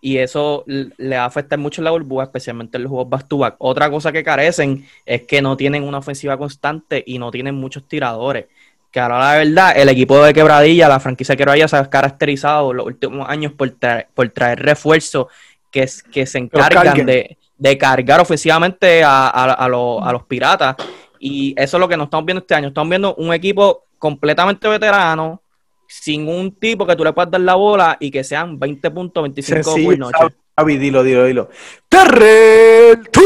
y 0.00 0.18
eso 0.18 0.62
le 0.66 1.16
va 1.16 1.22
a 1.22 1.26
afectar 1.26 1.58
mucho 1.58 1.80
en 1.80 1.86
la 1.86 1.90
burbuja, 1.90 2.24
especialmente 2.24 2.76
en 2.76 2.84
los 2.84 2.90
juegos 2.90 3.08
back 3.08 3.26
to 3.26 3.38
back. 3.38 3.56
Otra 3.58 3.90
cosa 3.90 4.12
que 4.12 4.22
carecen 4.22 4.86
es 5.06 5.22
que 5.22 5.42
no 5.42 5.56
tienen 5.56 5.82
una 5.82 5.98
ofensiva 5.98 6.36
constante 6.36 7.02
y 7.06 7.18
no 7.18 7.30
tienen 7.32 7.54
muchos 7.56 7.88
tiradores. 7.88 8.46
Que 8.90 9.00
ahora 9.00 9.18
la 9.18 9.34
verdad, 9.38 9.72
el 9.76 9.88
equipo 9.90 10.22
de 10.22 10.32
Quebradilla, 10.32 10.88
la 10.88 10.98
franquicia 11.00 11.34
de 11.34 11.36
Quebradilla 11.36 11.68
se 11.68 11.76
ha 11.76 11.88
caracterizado 11.90 12.72
los 12.72 12.86
últimos 12.86 13.28
años 13.28 13.52
por 13.52 13.70
traer, 13.70 14.08
por 14.14 14.28
traer 14.30 14.60
refuerzos 14.60 15.26
que, 15.70 15.86
se 15.86 16.38
encargan 16.38 17.06
de, 17.06 17.36
de 17.58 17.78
cargar 17.78 18.20
ofensivamente 18.20 19.04
a, 19.04 19.28
a- 19.28 19.52
a 19.52 19.68
los, 19.68 20.02
a 20.02 20.12
los 20.12 20.24
piratas. 20.24 20.76
Y 21.20 21.54
eso 21.56 21.76
es 21.76 21.80
lo 21.80 21.88
que 21.88 21.96
nos 21.96 22.06
estamos 22.06 22.24
viendo 22.24 22.40
este 22.40 22.54
año. 22.54 22.68
Estamos 22.68 22.88
viendo 22.88 23.14
un 23.16 23.32
equipo 23.34 23.84
completamente 23.98 24.66
veterano, 24.68 25.42
sin 25.86 26.28
un 26.28 26.52
tipo 26.54 26.86
que 26.86 26.96
tú 26.96 27.04
le 27.04 27.12
puedas 27.12 27.30
dar 27.30 27.40
la 27.40 27.54
bola 27.56 27.96
y 28.00 28.10
que 28.10 28.22
sean 28.24 28.58
20 28.58 28.90
puntos, 28.90 29.22
25 29.24 29.60
por 29.84 29.98
noche. 29.98 30.18
Javi, 30.56 30.76
dilo, 30.78 31.02
dilo, 31.02 31.24
dilo. 31.24 31.48
Terrell 31.88 33.02
to 33.10 33.20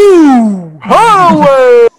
Howard. 0.85 1.91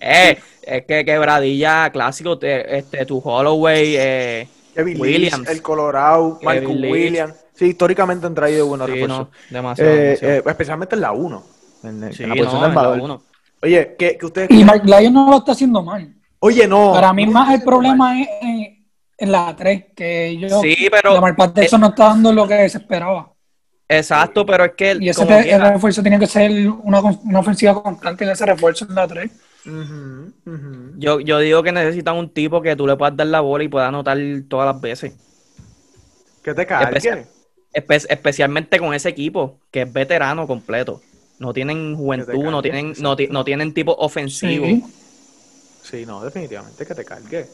Eh, 0.00 0.38
es 0.66 0.84
que 0.86 1.04
quebradilla 1.04 1.90
clásico, 1.90 2.38
te- 2.38 2.78
este, 2.78 3.04
tu 3.06 3.18
Holloway, 3.18 3.94
eh, 3.96 4.48
Kevin 4.74 5.00
Williams. 5.00 5.48
El 5.48 5.62
Colorado, 5.62 6.38
Kevin 6.40 6.80
Leach. 6.80 6.92
Williams. 6.92 7.34
Sí, 7.54 7.66
históricamente 7.66 8.26
han 8.26 8.34
traído 8.34 8.66
buenos 8.66 8.86
sí, 8.88 8.94
refuerzos. 8.94 9.18
no, 9.28 9.30
demasiado, 9.50 9.90
Eh, 9.90 9.94
demasiado. 9.96 10.34
eh, 10.34 10.42
especialmente 10.46 10.94
en 10.96 11.00
la 11.00 11.12
1. 11.12 11.44
En, 11.84 12.02
en 12.04 12.12
Sí, 12.12 12.22
la 12.24 12.34
posición 12.34 12.52
no, 12.52 12.56
en 12.56 12.74
la 12.74 12.80
armador. 12.80 13.00
uno. 13.00 13.22
Oye, 13.62 13.94
que, 13.98 14.18
que 14.18 14.26
ustedes. 14.26 14.50
Y 14.50 14.64
Mark 14.64 14.82
Lyon 14.84 15.12
no 15.14 15.30
lo 15.30 15.38
está 15.38 15.52
haciendo 15.52 15.82
mal. 15.82 16.12
Oye, 16.40 16.66
no. 16.66 16.92
Para 16.92 17.12
mí 17.12 17.24
no 17.26 17.32
más 17.32 17.54
el 17.54 17.62
problema 17.62 18.20
es 18.20 18.28
en, 18.42 18.86
en 19.16 19.32
la 19.32 19.54
3, 19.56 19.84
que 19.96 20.36
yo, 20.38 20.60
Sí, 20.60 20.88
pero- 20.90 21.14
Lamar 21.14 21.36
Patterson 21.36 21.80
no 21.80 21.88
está 21.88 22.06
dando 22.08 22.32
lo 22.32 22.46
que 22.48 22.68
se 22.68 22.78
esperaba. 22.78 23.30
Exacto, 23.88 24.44
pero 24.46 24.64
es 24.64 24.72
que 24.76 24.96
Y 25.00 25.08
ese 25.10 25.24
como 25.24 25.36
te- 25.36 25.42
quiera- 25.44 25.66
el 25.68 25.72
refuerzo 25.74 26.02
tiene 26.02 26.18
que 26.18 26.26
ser 26.26 26.50
una, 26.68 27.00
una 27.00 27.38
ofensiva 27.38 27.80
constante 27.82 28.24
en 28.24 28.30
ese 28.30 28.46
refuerzo 28.46 28.86
en 28.88 28.94
la 28.94 29.06
3. 29.06 29.30
Yo, 30.98 31.20
yo 31.20 31.38
digo 31.38 31.62
que 31.62 31.72
necesitan 31.72 32.16
un 32.16 32.28
tipo 32.28 32.60
que 32.62 32.76
tú 32.76 32.86
le 32.86 32.96
puedas 32.96 33.16
dar 33.16 33.26
la 33.26 33.40
bola 33.40 33.64
y 33.64 33.68
pueda 33.68 33.88
anotar 33.88 34.18
todas 34.48 34.72
las 34.72 34.80
veces. 34.80 35.14
Que 36.42 36.54
te 36.54 36.66
cargue. 36.66 36.98
Especial- 36.98 37.26
Espe- 37.72 38.06
especialmente 38.08 38.78
con 38.78 38.94
ese 38.94 39.08
equipo, 39.08 39.58
que 39.72 39.82
es 39.82 39.92
veterano 39.92 40.46
completo. 40.46 41.00
No 41.40 41.52
tienen 41.52 41.96
juventud, 41.96 42.44
no 42.44 42.62
tienen, 42.62 42.94
no, 43.00 43.16
ti- 43.16 43.26
no 43.28 43.44
tienen 43.44 43.74
tipo 43.74 43.92
ofensivo. 43.98 44.66
Sí. 44.66 44.84
Sí, 45.82 46.06
no, 46.06 46.22
definitivamente 46.24 46.86
que 46.86 46.94
te 46.94 47.04
cargue. 47.04 47.46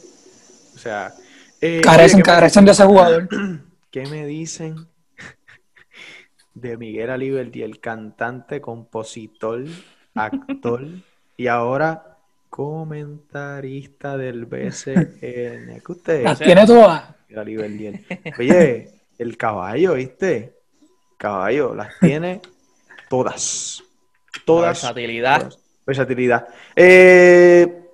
O 0.75 0.77
sea, 0.77 1.13
eh, 1.59 1.81
Carecen, 1.81 2.17
oye, 2.17 2.23
¿qué 2.23 2.31
me- 2.31 2.35
carecen 2.35 2.65
de 2.65 2.71
ese 2.71 2.85
jugador. 2.85 3.27
¿Qué 3.91 4.05
me 4.05 4.25
dicen 4.25 4.87
de 6.53 6.77
Miguel 6.77 7.09
Aliberti, 7.09 7.63
el 7.63 7.79
cantante, 7.79 8.61
compositor, 8.61 9.65
actor 10.13 10.85
y 11.41 11.47
ahora 11.47 12.17
comentarista 12.51 14.15
del 14.15 14.45
BCN? 14.45 15.17
¿Qué 15.19 15.91
usted 15.91 16.23
Las 16.23 16.37
todas. 16.67 17.03
Miguel 17.27 17.39
Aliberti, 17.41 17.85
el- 17.87 18.05
Oye, 18.37 18.89
el 19.17 19.37
caballo, 19.37 19.95
¿viste? 19.95 20.53
Caballo, 21.17 21.73
las 21.73 21.97
tiene 21.99 22.41
todas. 23.09 23.81
Todas. 24.45 24.83
Versatilidad. 24.83 25.39
todas. 25.39 25.59
Versatilidad. 25.87 26.47
Eh, 26.75 27.85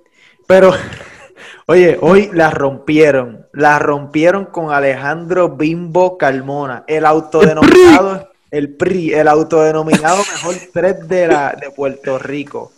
pero, 0.46 0.74
oye, 1.66 1.96
hoy 2.02 2.28
la 2.34 2.50
rompieron. 2.50 3.46
La 3.54 3.78
rompieron 3.78 4.44
con 4.44 4.72
Alejandro 4.74 5.56
Bimbo 5.56 6.18
Carmona, 6.18 6.84
el 6.86 7.06
autodenominado, 7.06 8.30
el 8.50 8.76
PRI, 8.76 9.14
el 9.14 9.28
autodenominado 9.28 10.18
mejor 10.18 10.54
tres 10.70 11.08
de, 11.08 11.28
la, 11.28 11.56
de 11.58 11.70
Puerto 11.70 12.18
Rico. 12.18 12.72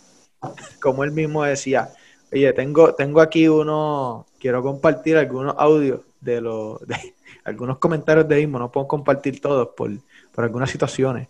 Como 0.81 1.03
él 1.03 1.11
mismo 1.11 1.43
decía. 1.43 1.89
Oye, 2.31 2.51
tengo, 2.53 2.93
tengo 2.95 3.19
aquí 3.21 3.47
uno, 3.47 4.25
quiero 4.39 4.63
compartir 4.63 5.17
algunos 5.17 5.53
audios 5.57 5.99
de 6.21 6.39
los, 6.41 6.79
de 6.87 7.15
algunos 7.43 7.77
comentarios 7.77 8.27
de 8.27 8.37
Bimbo, 8.37 8.57
no 8.59 8.71
puedo 8.71 8.87
compartir 8.87 9.41
todos 9.41 9.69
por, 9.75 9.91
por 10.33 10.43
algunas 10.45 10.69
situaciones. 10.69 11.27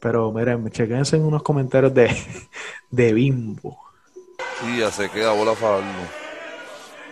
Pero 0.00 0.32
miren, 0.32 0.70
chequense 0.70 1.16
en 1.16 1.24
unos 1.24 1.42
comentarios 1.42 1.92
de, 1.92 2.08
de 2.90 3.12
Bimbo. 3.12 3.78
Sí, 4.60 4.78
ya 4.78 4.90
se 4.90 5.08
queda 5.10 5.32
bola 5.32 5.54
Fajardo. 5.54 5.84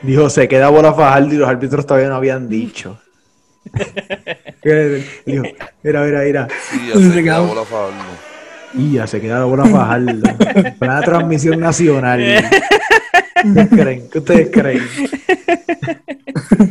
Dijo, 0.02 0.30
se 0.30 0.48
queda 0.48 0.68
bola 0.68 0.92
Fajardo 0.94 1.34
y 1.34 1.38
los 1.38 1.48
árbitros 1.48 1.84
todavía 1.86 2.08
no 2.08 2.16
habían 2.16 2.48
dicho. 2.48 2.98
Dijo, 5.26 5.42
mira, 5.82 6.02
mira, 6.04 6.20
mira. 6.22 6.48
Sí, 6.70 6.88
ya 6.88 6.94
Se 6.94 7.00
se 7.02 7.10
queda 7.10 7.22
queda- 7.22 7.40
bola 7.40 7.64
Fajardo. 7.64 8.35
Y 8.74 8.92
ya 8.92 9.06
se 9.06 9.20
queda 9.20 9.40
la 9.40 9.44
bola 9.44 9.64
Fajardo. 9.64 10.28
Una 10.80 11.00
transmisión 11.02 11.60
nacional. 11.60 12.18
¿Qué 12.18 13.48
ustedes 13.48 13.68
creen? 13.68 14.08
¿Qué 14.10 14.18
ustedes 14.18 14.50
creen? 14.50 14.88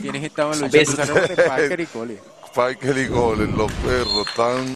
¿Quiénes 0.01 0.23
estaban 0.23 0.59
luchando? 0.59 1.13
Parker 1.47 1.79
y 1.79 1.85
Cole. 1.85 2.17
Parker 2.53 2.97
y 2.97 3.07
Goles, 3.07 3.49
los 3.49 3.71
perros 3.71 4.27
están. 4.27 4.75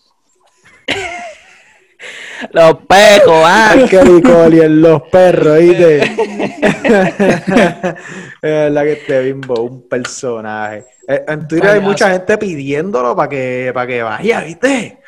Los 2.52 2.74
pecos, 2.88 3.44
ah. 3.46 3.76
Licoli 3.76 4.62
en 4.62 4.82
los 4.82 5.02
perros, 5.04 5.60
¿viste? 5.60 5.98
es 8.42 8.42
verdad 8.42 8.84
que 8.84 8.92
este 8.94 9.22
bimbo 9.24 9.62
un 9.62 9.88
personaje. 9.88 10.86
Eh, 11.08 11.26
En 11.28 11.48
Twitter 11.48 11.72
hay 11.72 11.82
mucha 11.82 12.12
gente 12.12 12.38
pidiéndolo 12.38 13.16
para 13.16 13.30
que, 13.30 13.72
para 13.74 13.88
que 13.88 14.04
vaya, 14.04 14.42
¿viste? 14.42 15.00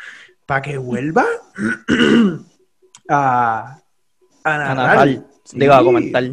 Para 0.52 0.62
que 0.64 0.78
vuelva 0.78 1.24
a, 3.08 3.78
a 4.44 4.54
A 4.54 4.58
narrar. 4.58 4.76
narrar. 4.76 5.08
Sí. 5.46 5.58
Digo, 5.58 5.74
a 5.74 5.82
comentar. 5.82 6.24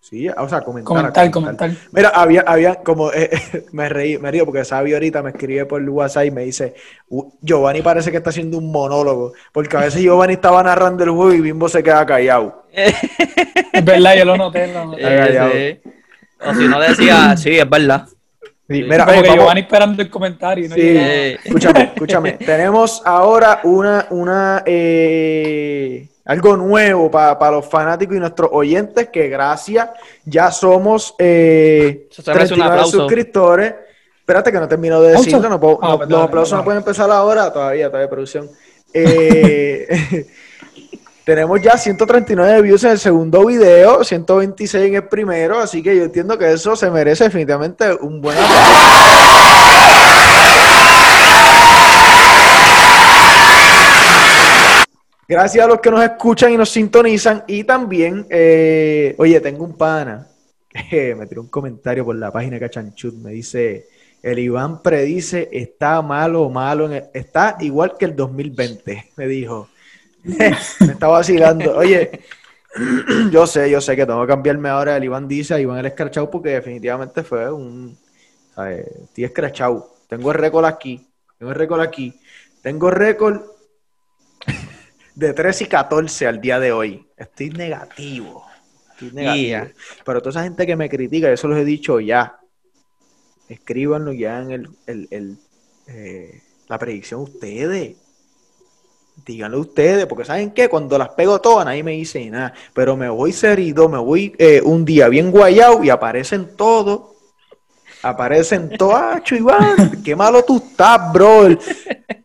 Sí, 0.00 0.28
o 0.28 0.48
sea, 0.48 0.62
comentar. 0.62 0.84
Comentar, 0.84 1.26
a 1.26 1.30
comentar. 1.30 1.70
Mira, 1.92 2.08
había, 2.08 2.40
había 2.40 2.74
como, 2.82 3.12
eh, 3.12 3.30
me 3.72 3.88
reí, 3.88 4.18
me 4.18 4.32
río 4.32 4.44
porque 4.44 4.64
Sabio 4.64 4.96
ahorita 4.96 5.22
me 5.22 5.30
escribe 5.30 5.64
por 5.66 5.80
WhatsApp 5.88 6.24
y 6.24 6.30
me 6.32 6.42
dice, 6.44 6.74
"U- 7.08 7.32
Giovanni 7.40 7.80
parece 7.82 8.10
que 8.10 8.16
está 8.16 8.30
haciendo 8.30 8.58
un 8.58 8.72
monólogo, 8.72 9.32
porque 9.52 9.76
a 9.76 9.80
veces 9.82 10.02
Giovanni 10.02 10.32
estaba 10.32 10.60
narrando 10.64 11.04
el 11.04 11.10
juego 11.10 11.32
y 11.34 11.40
Bimbo 11.40 11.68
se 11.68 11.80
queda 11.84 12.04
callado. 12.04 12.64
Es 12.72 13.84
verdad, 13.84 14.16
yo 14.16 14.24
lo 14.24 14.36
noté. 14.36 14.72
Lo 14.72 14.84
noté. 14.86 15.02
Eh, 15.04 15.80
sí. 15.84 15.90
O 16.44 16.52
si 16.54 16.66
no 16.66 16.80
decía, 16.80 17.36
sí, 17.36 17.50
es 17.56 17.70
verdad. 17.70 18.08
Sí, 18.68 18.82
mira, 18.82 19.06
Giovanni 19.34 19.60
esperando 19.62 20.02
el 20.02 20.10
comentario. 20.10 20.68
no 20.68 20.74
Sí. 20.74 20.80
Eh. 20.84 21.38
escúchame, 21.42 21.82
escúchame. 21.94 22.32
Tenemos 22.32 23.00
ahora 23.04 23.60
una, 23.64 24.06
una 24.10 24.62
eh, 24.66 26.06
algo 26.26 26.56
nuevo 26.56 27.10
para 27.10 27.50
los 27.50 27.66
fanáticos 27.66 28.16
y 28.16 28.20
nuestros 28.20 28.50
oyentes, 28.52 29.08
que 29.08 29.28
gracias, 29.28 29.88
ya 30.24 30.50
somos 30.50 31.14
eh, 31.18 32.08
Eso 32.10 32.20
se 32.22 32.30
merece 32.34 32.52
un 32.54 32.60
39 32.60 32.70
aplauso. 32.74 32.98
suscriptores. 32.98 33.74
Espérate 34.18 34.52
que 34.52 34.58
no 34.60 34.68
termino 34.68 35.00
de 35.00 35.12
decirlo, 35.12 35.48
no 35.48 35.58
puedo- 35.58 35.78
Ah, 35.80 35.88
no- 35.92 35.96
pues 35.96 36.10
los 36.10 36.20
aplausos 36.22 36.58
no 36.58 36.64
pueden 36.64 36.78
empezar 36.80 37.10
ahora, 37.10 37.50
todavía, 37.50 37.86
todavía 37.88 38.10
producción. 38.10 38.50
Eh, 38.94 39.86
tenemos 41.28 41.60
ya 41.60 41.76
139 41.76 42.62
views 42.62 42.84
en 42.84 42.92
el 42.92 42.98
segundo 42.98 43.44
video, 43.44 44.02
126 44.02 44.86
en 44.88 44.94
el 44.94 45.08
primero, 45.08 45.58
así 45.58 45.82
que 45.82 45.94
yo 45.94 46.04
entiendo 46.04 46.38
que 46.38 46.50
eso 46.50 46.74
se 46.74 46.90
merece 46.90 47.24
definitivamente 47.24 47.92
un 48.00 48.22
buen. 48.22 48.38
Gracias 55.28 55.62
a 55.62 55.68
los 55.68 55.80
que 55.80 55.90
nos 55.90 56.02
escuchan 56.02 56.52
y 56.52 56.56
nos 56.56 56.70
sintonizan. 56.70 57.44
Y 57.46 57.64
también, 57.64 58.26
eh, 58.30 59.14
oye, 59.18 59.38
tengo 59.40 59.64
un 59.64 59.76
pana 59.76 60.26
que 60.90 61.14
me 61.14 61.26
tiró 61.26 61.42
un 61.42 61.48
comentario 61.48 62.04
por 62.04 62.16
la 62.16 62.32
página 62.32 62.58
Cachanchut. 62.58 63.14
Me 63.16 63.32
dice: 63.32 63.86
El 64.22 64.38
Iván 64.38 64.82
predice 64.82 65.48
está 65.52 66.00
malo, 66.00 66.48
malo. 66.48 66.86
en 66.86 66.92
el- 66.94 67.04
está 67.12 67.56
igual 67.60 67.96
que 67.98 68.06
el 68.06 68.16
2020. 68.16 69.10
Me 69.16 69.26
dijo. 69.26 69.68
me 70.80 70.92
está 70.92 71.06
vacilando. 71.08 71.76
Oye, 71.76 72.20
yo 73.30 73.46
sé, 73.46 73.70
yo 73.70 73.80
sé 73.80 73.96
que 73.96 74.06
tengo 74.06 74.20
que 74.22 74.28
cambiarme 74.28 74.68
ahora. 74.68 74.96
El 74.96 75.04
Iván 75.04 75.28
dice 75.28 75.54
a 75.54 75.60
Iván 75.60 75.78
el 75.78 75.86
escrachado 75.86 76.30
porque 76.30 76.50
definitivamente 76.50 77.22
fue 77.22 77.50
un. 77.52 77.96
¿sabes? 78.54 78.86
Estoy 79.04 79.24
escrachado. 79.24 79.94
Tengo 80.08 80.30
el 80.32 80.38
récord 80.38 80.64
aquí. 80.64 81.06
Tengo 81.38 81.52
el 81.52 81.58
récord 81.58 81.80
aquí. 81.80 82.18
Tengo 82.62 82.90
récord 82.90 83.42
de 85.14 85.32
13 85.32 85.64
y 85.64 85.66
14 85.66 86.26
al 86.26 86.40
día 86.40 86.58
de 86.60 86.72
hoy. 86.72 87.06
Estoy 87.16 87.50
negativo. 87.50 88.44
Estoy 88.92 89.12
negativo. 89.12 89.44
Yeah. 89.46 89.72
Pero 90.04 90.20
toda 90.20 90.30
esa 90.30 90.42
gente 90.42 90.66
que 90.66 90.76
me 90.76 90.88
critica, 90.88 91.30
eso 91.30 91.48
los 91.48 91.58
he 91.58 91.64
dicho 91.64 92.00
ya. 92.00 92.38
Escríbanlo 93.48 94.12
ya 94.12 94.40
en 94.40 94.50
el, 94.50 94.68
el- 94.86 95.08
el, 95.10 95.38
eh, 95.86 96.42
la 96.68 96.78
predicción 96.78 97.20
ustedes. 97.22 97.96
Díganlo 99.24 99.60
ustedes, 99.60 100.06
porque 100.06 100.24
¿saben 100.24 100.52
qué? 100.52 100.68
Cuando 100.68 100.96
las 100.96 101.10
pego 101.10 101.40
todas, 101.40 101.64
nadie 101.66 101.82
me 101.82 101.92
dice 101.92 102.24
nada. 102.30 102.54
Pero 102.72 102.96
me 102.96 103.08
voy 103.08 103.32
serido, 103.32 103.88
me 103.88 103.98
voy 103.98 104.34
eh, 104.38 104.60
un 104.64 104.84
día 104.84 105.08
bien 105.08 105.30
guayado 105.30 105.82
y 105.84 105.90
aparecen 105.90 106.56
todos. 106.56 107.16
Aparecen 108.02 108.70
todos. 108.78 108.94
¡Ah, 108.94 109.22
Iván! 109.30 110.02
¡Qué 110.04 110.14
malo 110.14 110.44
tú 110.44 110.56
estás, 110.58 111.12
bro! 111.12 111.48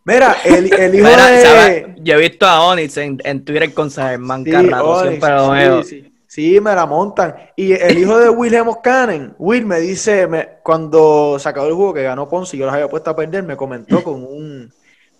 Mira, 0.04 0.36
el, 0.44 0.72
el 0.72 0.94
hijo 0.94 1.08
Mira, 1.08 1.26
de... 1.30 1.42
¿sabes? 1.42 1.86
Yo 1.98 2.14
he 2.14 2.18
visto 2.20 2.46
a 2.46 2.64
Onyx 2.66 2.96
en, 2.98 3.20
en 3.24 3.44
Twitter 3.44 3.74
con 3.74 3.90
Sagerman 3.90 4.44
Sí, 4.44 4.50
Carrato, 4.50 4.90
Onyx, 4.90 5.08
siempre 5.08 5.30
lo 5.30 5.44
sí, 5.46 5.52
veo. 5.52 5.82
sí. 5.82 6.10
Sí, 6.26 6.60
me 6.60 6.74
la 6.74 6.84
montan. 6.86 7.34
Y 7.56 7.72
el 7.72 7.96
hijo 7.98 8.18
de 8.18 8.28
Wilhelm 8.28 8.68
Cannon, 8.82 9.34
Will 9.38 9.66
me 9.66 9.78
dice, 9.80 10.26
me- 10.26 10.48
cuando 10.64 11.38
se 11.38 11.48
acabó 11.48 11.68
el 11.68 11.74
juego 11.74 11.94
que 11.94 12.02
ganó 12.02 12.28
Ponce 12.28 12.56
y 12.56 12.60
yo 12.60 12.66
los 12.66 12.74
había 12.74 12.88
puesto 12.88 13.10
a 13.10 13.16
perder, 13.16 13.44
me 13.44 13.56
comentó 13.56 14.02
con 14.02 14.24
un, 14.24 14.72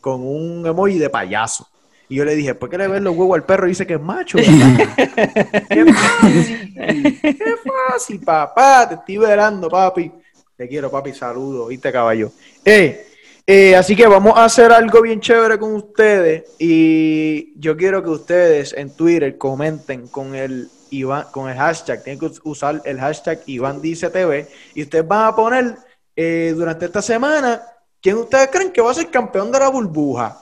con 0.05 0.21
un 0.21 0.67
emoji 0.67 0.99
de 0.99 1.09
payaso. 1.09 1.67
Y 2.11 2.17
yo 2.17 2.27
le 2.27 2.35
dije, 2.35 2.55
¿por 2.55 2.69
qué 2.69 2.77
le 2.77 2.88
ves 2.88 3.01
los 3.01 3.17
huevos 3.17 3.37
al 3.37 3.47
perro 3.47 3.64
y 3.64 3.71
dice 3.71 3.87
que 3.87 3.95
es 3.95 4.01
macho? 4.01 4.37
¡Qué 5.69 5.87
fácil! 5.95 7.19
¡Qué 7.23 7.55
fácil, 7.88 8.21
papá! 8.21 8.87
Te 8.87 8.95
estoy 8.97 9.17
verando, 9.17 9.71
papi. 9.71 10.12
Te 10.59 10.69
quiero, 10.69 10.90
papi. 10.90 11.14
Saludos, 11.14 11.71
¿viste, 11.71 11.90
caballo? 11.90 12.33
Eh, 12.62 13.07
eh, 13.47 13.75
así 13.75 13.97
que 13.97 14.07
vamos 14.07 14.37
a 14.37 14.45
hacer 14.45 14.73
algo 14.73 15.01
bien 15.01 15.21
chévere 15.21 15.59
con 15.59 15.73
ustedes 15.75 16.55
y 16.59 17.59
yo 17.59 17.75
quiero 17.75 18.03
que 18.03 18.11
ustedes 18.11 18.75
en 18.75 18.95
Twitter 18.95 19.38
comenten 19.38 20.09
con 20.09 20.35
el 20.35 20.69
Iván, 20.90 21.29
con 21.33 21.49
el 21.49 21.57
hashtag, 21.57 22.05
tienen 22.05 22.21
que 22.21 22.31
usar 22.43 22.83
el 22.85 23.01
hashtag 23.01 23.40
Iván 23.47 23.81
Dice 23.81 24.11
TV 24.11 24.47
y 24.75 24.83
ustedes 24.83 25.09
van 25.09 25.29
a 25.29 25.35
poner 25.35 25.77
eh, 26.14 26.53
durante 26.55 26.85
esta 26.85 27.01
semana 27.01 27.62
quién 28.05 28.19
ustedes 28.19 28.49
creen 28.53 28.71
que 28.71 28.83
va 28.83 28.90
a 28.90 28.95
ser 28.95 29.11
campeón 29.11 29.51
de 29.51 29.59
la 29.59 29.71
burbuja 29.71 30.38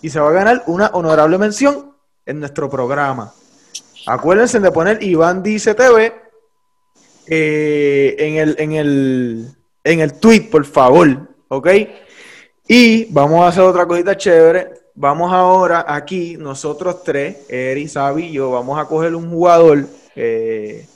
y 0.00 0.08
se 0.08 0.20
va 0.20 0.28
a 0.28 0.32
ganar 0.32 0.62
una 0.68 0.86
honorable 0.94 1.36
mención 1.36 1.92
en 2.24 2.38
nuestro 2.38 2.70
programa. 2.70 3.34
Acuérdense 4.06 4.60
de 4.60 4.70
poner 4.70 5.02
Iván 5.02 5.42
Dice 5.42 5.74
TV 5.74 6.14
eh, 7.26 8.14
en, 8.20 8.36
el, 8.36 8.54
en, 8.60 8.72
el, 8.72 9.48
en 9.82 9.98
el 9.98 10.12
tweet, 10.14 10.48
por 10.48 10.64
favor, 10.64 11.28
¿ok? 11.48 11.68
Y 12.68 13.06
vamos 13.06 13.40
a 13.40 13.48
hacer 13.48 13.64
otra 13.64 13.86
cosita 13.86 14.16
chévere. 14.16 14.70
vamos 14.94 15.32
ahora 15.32 15.86
aquí, 15.88 16.36
nosotros 16.36 17.02
tres, 17.02 17.38
Eri, 17.48 17.88
Sabi 17.88 18.26
y 18.26 18.32
yo, 18.34 18.52
vamos 18.52 18.78
a 18.78 18.84
coger 18.84 19.16
un 19.16 19.28
jugador 19.28 19.86
eh, 20.14 20.86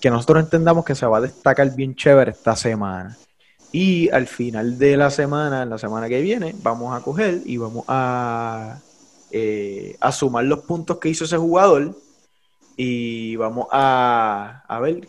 que 0.00 0.10
nosotros 0.10 0.44
entendamos 0.44 0.84
que 0.84 0.94
se 0.94 1.06
va 1.06 1.18
a 1.18 1.22
destacar 1.22 1.74
bien 1.74 1.96
chévere 1.96 2.30
esta 2.30 2.54
semana. 2.54 3.16
Y 3.78 4.08
al 4.08 4.26
final 4.26 4.78
de 4.78 4.96
la 4.96 5.10
semana, 5.10 5.64
en 5.64 5.68
la 5.68 5.76
semana 5.76 6.08
que 6.08 6.22
viene, 6.22 6.54
vamos 6.62 6.96
a 6.96 7.04
coger 7.04 7.42
y 7.44 7.58
vamos 7.58 7.84
a, 7.88 8.78
eh, 9.30 9.98
a 10.00 10.12
sumar 10.12 10.44
los 10.44 10.60
puntos 10.60 10.96
que 10.96 11.10
hizo 11.10 11.24
ese 11.24 11.36
jugador 11.36 11.94
y 12.74 13.36
vamos 13.36 13.66
a, 13.70 14.62
a 14.66 14.80
ver 14.80 15.06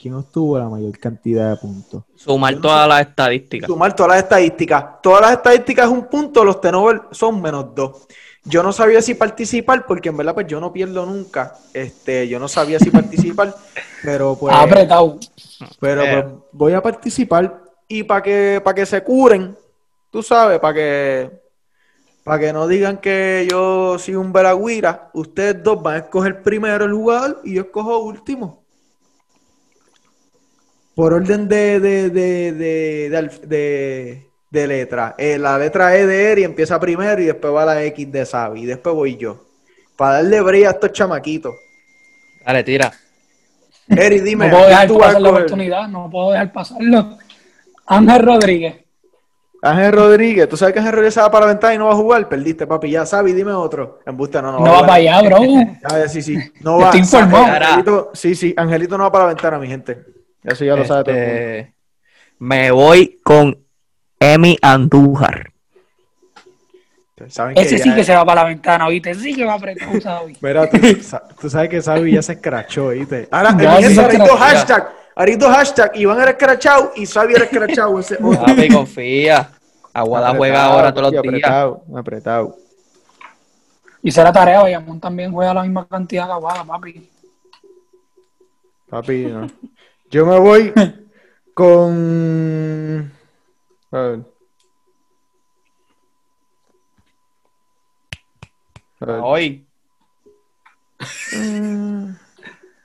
quién 0.00 0.14
obtuvo 0.14 0.60
la 0.60 0.68
mayor 0.68 0.96
cantidad 0.96 1.50
de 1.50 1.56
puntos. 1.56 2.04
Sumar 2.14 2.54
todas 2.60 2.88
las 2.88 3.00
estadísticas. 3.00 3.66
Sumar 3.66 3.96
todas 3.96 4.12
las 4.12 4.22
estadísticas. 4.22 4.84
Todas 5.02 5.20
las 5.20 5.32
estadísticas 5.32 5.86
es 5.86 5.90
un 5.90 6.06
punto, 6.06 6.44
los 6.44 6.60
tenovers 6.60 7.00
son 7.10 7.42
menos 7.42 7.74
dos. 7.74 8.06
Yo 8.44 8.62
no 8.62 8.72
sabía 8.72 9.02
si 9.02 9.14
participar, 9.14 9.86
porque 9.86 10.10
en 10.10 10.18
verdad 10.18 10.34
pues 10.34 10.46
yo 10.46 10.60
no 10.60 10.72
pierdo 10.72 11.04
nunca. 11.04 11.56
Este, 11.72 12.28
yo 12.28 12.38
no 12.38 12.46
sabía 12.46 12.78
si 12.78 12.90
participar, 12.90 13.56
pero 14.04 14.36
pues, 14.38 14.54
apretado. 14.54 15.18
pero 15.80 16.04
Eh. 16.04 16.22
pues, 16.22 16.34
voy 16.52 16.74
a 16.74 16.80
participar 16.80 17.63
y 17.88 18.02
para 18.02 18.22
que 18.22 18.60
para 18.64 18.74
que 18.74 18.86
se 18.86 19.02
curen, 19.02 19.56
tú 20.10 20.22
sabes, 20.22 20.58
para 20.58 20.74
que 20.74 21.30
para 22.24 22.38
que 22.38 22.52
no 22.52 22.66
digan 22.66 22.98
que 22.98 23.46
yo 23.50 23.98
soy 23.98 24.14
un 24.14 24.32
veragüira, 24.32 25.10
ustedes 25.12 25.62
dos 25.62 25.82
van 25.82 25.94
a 25.94 25.98
escoger 25.98 26.42
primero 26.42 26.86
el 26.86 26.92
jugador 26.94 27.40
y 27.44 27.54
yo 27.54 27.62
escojo 27.62 27.98
último. 27.98 28.64
Por 30.94 31.12
orden 31.12 31.48
de, 31.48 31.80
de, 31.80 32.08
de, 32.08 32.52
de, 32.52 33.08
de 33.10 33.18
alf- 33.18 33.40
de- 33.40 34.28
de 34.48 34.66
letra. 34.68 35.16
Eh, 35.18 35.36
la 35.36 35.58
letra 35.58 35.96
E 35.96 36.06
de 36.06 36.30
Eri 36.30 36.44
empieza 36.44 36.78
primero 36.78 37.20
y 37.20 37.24
después 37.24 37.52
va 37.52 37.64
la 37.64 37.82
X 37.82 38.12
de 38.12 38.24
Sabi. 38.24 38.62
Y 38.62 38.66
después 38.66 38.94
voy 38.94 39.16
yo. 39.16 39.44
Para 39.96 40.14
darle 40.22 40.40
brillo 40.40 40.68
a 40.68 40.70
estos 40.70 40.92
chamaquitos. 40.92 41.52
Dale, 42.46 42.62
tira. 42.62 42.92
Eri, 43.88 44.20
dime, 44.20 44.46
no 44.46 44.52
puedo 44.52 44.64
¿a 44.64 44.68
quién 44.68 44.88
dejar 44.88 44.98
pasar 44.98 45.20
la 45.20 45.30
oportunidad, 45.30 45.88
no 45.88 46.08
puedo 46.08 46.30
dejar 46.30 46.52
pasarlo. 46.52 47.18
Ángel 47.86 48.22
Rodríguez. 48.22 48.76
Ángel 49.62 49.92
Rodríguez, 49.92 50.46
tú 50.48 50.58
sabes 50.58 50.74
que 50.74 50.80
Ángel 50.80 50.92
Rodríguez 50.92 51.14
se 51.14 51.20
va 51.22 51.30
para 51.30 51.46
la 51.46 51.52
ventana 51.52 51.74
y 51.74 51.78
no 51.78 51.86
va 51.86 51.92
a 51.92 51.96
jugar, 51.96 52.28
perdiste, 52.28 52.66
papi. 52.66 52.90
Ya 52.90 53.06
Sabi, 53.06 53.32
dime 53.32 53.52
otro. 53.52 54.00
En 54.04 54.14
busta, 54.16 54.42
no, 54.42 54.52
no. 54.52 54.58
No 54.58 54.64
va 54.64 54.70
jugar. 54.80 54.86
para 54.86 54.94
allá, 54.94 55.22
bro. 55.22 55.38
Sí, 56.08 56.20
sí. 56.22 56.38
No 56.60 56.78
va. 56.78 56.84
Estoy 56.86 57.00
informado. 57.00 57.44
Angelito, 57.46 58.10
sí, 58.12 58.34
sí. 58.34 58.52
Angelito 58.56 58.98
no 58.98 59.04
va 59.04 59.12
para 59.12 59.24
la 59.24 59.28
ventana, 59.34 59.58
mi 59.58 59.66
gente. 59.68 60.04
Eso 60.42 60.64
ya 60.66 60.76
lo 60.76 60.84
sabe 60.84 61.04
todo 61.04 61.14
el 61.14 61.20
mundo. 61.20 61.32
Este, 61.32 61.74
me 62.40 62.70
voy 62.72 63.20
con 63.24 63.58
Emi 64.20 64.58
Andújar. 64.60 65.50
Saben 67.28 67.54
que 67.54 67.62
Ese 67.62 67.78
ya- 67.78 67.84
sí 67.84 67.94
que 67.94 68.04
se 68.04 68.14
va 68.14 68.24
para 68.26 68.42
la 68.42 68.48
ventana, 68.48 68.86
¿oíste? 68.86 69.12
Ese 69.12 69.20
sí 69.22 69.34
que 69.34 69.44
va 69.46 69.54
apretado, 69.54 69.98
¿sabes? 70.00 70.36
Mira, 70.42 70.68
tú, 70.68 70.76
tú 71.40 71.48
sabes 71.48 71.70
que 71.70 71.80
Sabi 71.80 72.12
ya 72.12 72.20
se 72.22 72.32
escrachó, 72.32 72.88
¿viste? 72.88 73.28
Ahora, 73.30 73.56
Ya, 73.58 73.72
ahorita 73.72 74.02
escrachó. 74.08 74.36
hashtag. 74.36 74.88
Ahorita 75.16 75.52
hashtag. 75.52 75.92
Iván 75.94 76.20
era 76.20 76.30
escrachado 76.32 76.92
y 76.96 77.06
Sabi 77.06 77.34
era 77.34 77.44
escrachado. 77.44 77.98
Ese, 77.98 78.16
Papi, 78.18 78.68
confía. 78.68 79.50
Aguada 79.92 80.34
juega 80.34 80.64
ahora 80.64 80.92
todos 80.92 81.12
los 81.12 81.22
días. 81.22 81.34
Apretado, 81.34 81.84
apretado. 81.96 82.56
Y 84.02 84.10
será 84.10 84.32
tarea, 84.32 84.60
Bayamón 84.60 85.00
también 85.00 85.32
juega 85.32 85.54
la 85.54 85.62
misma 85.62 85.86
cantidad 85.86 86.26
que 86.26 86.32
Aguada, 86.32 86.64
papi. 86.64 87.10
Papi, 88.90 89.26
no. 89.26 89.46
Yo 90.10 90.26
me 90.26 90.38
voy 90.38 90.72
con. 91.54 93.12
A 93.92 93.98
ver. 93.98 94.20
A 99.00 99.06
ver. 99.06 99.20
Hoy. 99.22 99.66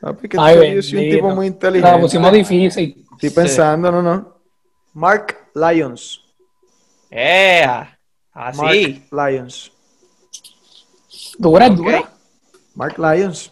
Papi, 0.01 0.29
que 0.29 0.37
Ay, 0.39 0.55
tú- 0.55 0.75
yo 0.75 0.81
soy 0.81 0.97
un 1.05 1.11
tipo 1.15 1.29
muy 1.35 1.45
La 1.47 1.53
inteligente. 1.53 1.99
pusimos 1.99 2.31
difícil. 2.31 3.05
Estoy 3.13 3.29
pensando, 3.31 3.91
no, 3.91 4.01
no. 4.01 4.37
Mark 4.93 5.35
Lyons. 5.53 6.21
¡Ea! 7.09 7.97
Así. 8.31 8.61
Mark 9.11 9.31
Lyons. 9.31 9.71
Dura, 11.37 11.69
dura. 11.69 12.03
Mark 12.75 12.95
Lyons. 12.97 13.51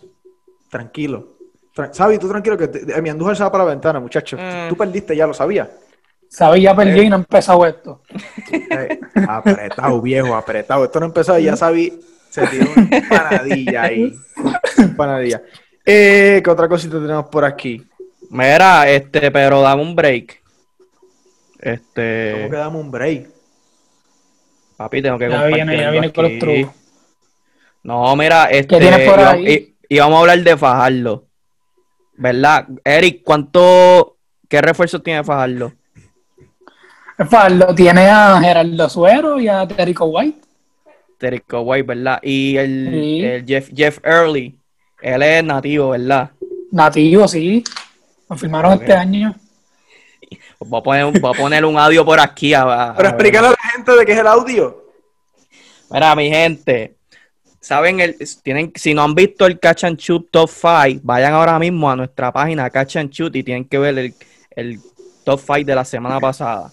Tranquilo. 0.69 1.27
Tra- 1.75 1.93
Sabi, 1.93 2.17
tú 2.17 2.27
tranquilo 2.29 2.57
que 2.57 2.67
te- 2.67 3.01
mi 3.01 3.09
Andújar 3.09 3.35
se 3.35 3.43
va 3.43 3.51
para 3.51 3.65
la 3.65 3.71
ventana, 3.71 3.99
muchachos. 3.99 4.39
Mm. 4.41 4.69
Tú 4.69 4.75
perdiste, 4.77 5.15
ya 5.15 5.27
lo 5.27 5.33
sabía. 5.33 5.69
Sabes, 6.29 6.61
ya 6.61 6.75
perdí 6.75 7.01
y 7.01 7.09
no 7.09 7.15
ha 7.15 7.19
empezado 7.19 7.65
esto. 7.65 8.01
Eh, 8.51 8.99
apretado, 9.27 10.01
viejo, 10.01 10.35
apretado. 10.35 10.83
Esto 10.85 10.99
no 10.99 11.05
empezó 11.07 11.37
y 11.39 11.43
ya 11.45 11.55
Sabi 11.55 11.99
se 12.29 12.45
tiró 12.47 12.67
una 12.75 12.97
empanadilla 12.97 13.81
ahí. 13.83 14.13
Una 14.37 14.59
empanadilla. 14.77 15.41
Eh, 15.89 16.41
¿Qué 16.43 16.49
otra 16.49 16.67
cosita 16.67 16.99
tenemos 16.99 17.27
por 17.27 17.45
aquí? 17.45 17.81
Mira, 18.29 18.89
este, 18.89 19.31
pero 19.31 19.61
dame 19.61 19.81
un 19.83 19.95
break. 19.95 20.41
¿Cómo 20.43 21.73
Este, 21.73 22.47
que 22.49 22.55
damos 22.55 22.81
un 22.83 22.91
break? 22.91 23.29
papi, 24.75 25.01
tengo 25.01 25.17
que 25.17 25.29
Ya 25.29 25.45
viene, 25.45 25.77
ya 25.77 25.89
viene 25.91 26.11
con 26.13 26.25
los 26.25 26.39
trucos. 26.39 26.75
No, 27.83 28.15
mira, 28.17 28.45
este, 28.45 28.77
tienes 28.79 29.09
por 29.09 29.19
ahí? 29.19 29.75
y, 29.89 29.95
y 29.95 29.99
vamos 29.99 30.17
a 30.17 30.19
hablar 30.21 30.39
de 30.43 30.57
Fajardo. 30.57 31.25
¿Verdad? 32.17 32.67
Eric, 32.83 33.21
¿cuánto, 33.23 34.17
qué 34.49 34.61
refuerzo 34.61 35.01
tiene 35.01 35.23
Fajardo? 35.23 35.71
Faldo 37.29 37.73
tiene 37.73 38.09
a 38.09 38.39
Gerardo 38.41 38.89
Suero 38.89 39.39
y 39.39 39.47
a 39.47 39.65
Terico 39.67 40.05
White. 40.05 40.41
Terico 41.17 41.61
White, 41.61 41.83
¿verdad? 41.87 42.19
Y 42.21 42.57
el, 42.57 42.89
Sí. 42.91 43.23
el 43.25 43.45
Jeff, 43.45 43.69
Jeff 43.73 43.99
Early, 44.03 44.56
él 45.01 45.21
es 45.23 45.43
nativo, 45.43 45.89
¿verdad? 45.89 46.31
Nativo, 46.71 47.27
sí. 47.27 47.63
Lo 48.29 48.35
firmaron 48.37 48.73
este 48.73 48.93
año. 48.93 49.35
Pues 50.59 50.69
Voy 50.69 50.79
a 50.79 50.83
poner, 50.83 51.19
voy 51.21 51.31
a 51.33 51.37
poner 51.37 51.65
un 51.65 51.77
audio 51.77 52.03
por 52.03 52.19
aquí. 52.19 52.53
A, 52.53 52.61
a- 52.91 52.93
Pero 52.97 53.09
explícale 53.09 53.47
a 53.47 53.51
la 53.51 53.69
gente 53.73 53.91
de 53.95 54.05
qué 54.05 54.11
es 54.13 54.19
el 54.19 54.27
audio. 54.27 54.83
Mira, 55.89 56.13
mi 56.15 56.29
gente, 56.29 56.95
saben, 57.61 57.99
el, 58.01 58.17
tienen, 58.43 58.73
si 58.75 58.93
no 58.93 59.03
han 59.03 59.15
visto 59.15 59.45
el 59.45 59.57
Catch 59.59 59.85
and 59.85 59.97
Shoot 59.97 60.29
Top 60.31 60.49
5, 60.49 60.99
vayan 61.03 61.33
ahora 61.33 61.57
mismo 61.59 61.89
a 61.89 61.95
nuestra 61.95 62.31
página 62.33 62.69
Catch 62.69 62.97
and 62.97 63.09
Shoot 63.11 63.33
y 63.37 63.43
tienen 63.43 63.63
que 63.65 63.77
ver 63.77 63.97
el, 63.97 64.13
el 64.55 64.79
Top 65.23 65.39
5 65.39 65.65
de 65.65 65.75
la 65.75 65.85
semana 65.85 66.19
pasada. 66.19 66.71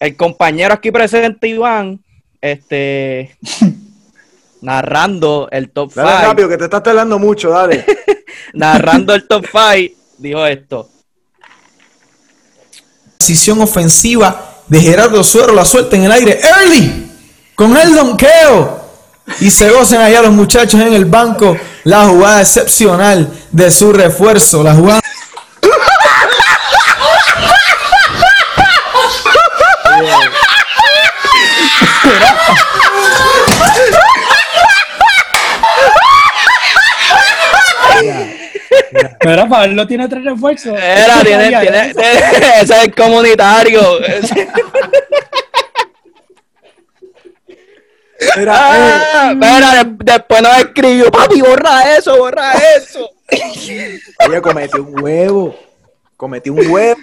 El 0.00 0.14
compañero 0.16 0.74
aquí 0.74 0.90
presente, 0.90 1.48
Iván, 1.48 1.98
este, 2.42 3.34
narrando 4.64 5.48
el 5.50 5.70
Top 5.70 5.90
5, 5.92 6.06
Dale 6.06 6.26
rápido, 6.26 6.48
que 6.48 6.56
te 6.56 6.64
estás 6.64 6.82
tardando 6.82 7.18
mucho, 7.18 7.50
dale. 7.50 7.84
narrando 8.54 9.14
el 9.14 9.28
Top 9.28 9.44
5, 9.44 9.94
dijo 10.18 10.46
esto. 10.46 10.88
decisión 13.18 13.60
ofensiva 13.60 14.54
de 14.66 14.80
Gerardo 14.80 15.22
Suero, 15.22 15.52
la 15.52 15.64
suelta 15.64 15.96
en 15.96 16.04
el 16.04 16.12
aire. 16.12 16.40
Early, 16.42 17.10
con 17.54 17.76
el 17.76 17.94
donqueo. 17.94 18.82
Y 19.40 19.50
se 19.50 19.70
gocen 19.70 20.00
allá 20.00 20.22
los 20.22 20.32
muchachos 20.32 20.80
en 20.80 20.92
el 20.92 21.04
banco. 21.04 21.56
La 21.84 22.06
jugada 22.08 22.40
excepcional 22.40 23.30
de 23.50 23.70
su 23.70 23.92
refuerzo. 23.92 24.62
La 24.62 24.74
jugada. 24.74 25.00
Mira, 39.26 39.48
Pablo 39.48 39.86
tiene 39.86 40.08
tres 40.08 40.24
refuerzos. 40.24 40.74
Era, 40.78 41.22
tiene, 41.24 41.48
tiene- 41.48 41.90
eso. 41.90 42.00
ese 42.00 42.60
es 42.62 42.70
el 42.84 42.94
comunitario. 42.94 44.00
Ese- 44.04 44.48
Mira, 48.36 48.52
Ah, 48.56 49.34
de- 49.34 49.96
después 50.04 50.42
nos 50.42 50.56
escribió, 50.58 51.10
papi, 51.10 51.40
borra 51.40 51.96
eso, 51.96 52.16
borra 52.16 52.52
eso. 52.76 53.10
eh, 53.30 53.98
ella 54.26 54.40
cometió 54.40 54.82
un 54.82 55.02
huevo. 55.02 55.54
Cometí 56.16 56.48
un 56.50 56.58
huevo. 56.70 57.00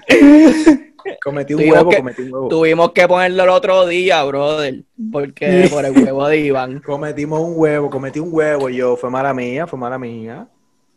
Cometí 1.24 1.54
un 1.54 1.60
Tuvimos 1.60 1.78
huevo, 1.78 1.90
que- 1.90 1.98
cometí 1.98 2.22
un 2.24 2.34
huevo. 2.34 2.48
Tuvimos 2.48 2.92
que 2.94 3.08
ponerlo 3.08 3.44
el 3.44 3.50
otro 3.50 3.86
día, 3.88 4.24
brother, 4.24 4.84
porque 5.12 5.68
por 5.70 5.86
el 5.86 5.92
huevo 5.92 6.28
de 6.28 6.38
Iván. 6.38 6.80
Cometimos 6.80 7.42
un 7.42 7.54
huevo, 7.56 7.90
cometí 7.90 8.20
un 8.20 8.30
huevo 8.32 8.70
y 8.70 8.78
yo, 8.78 8.96
fue 8.96 9.10
mala 9.10 9.34
mía, 9.34 9.68
fue 9.68 9.78
mala 9.78 9.98
mía. 10.00 10.48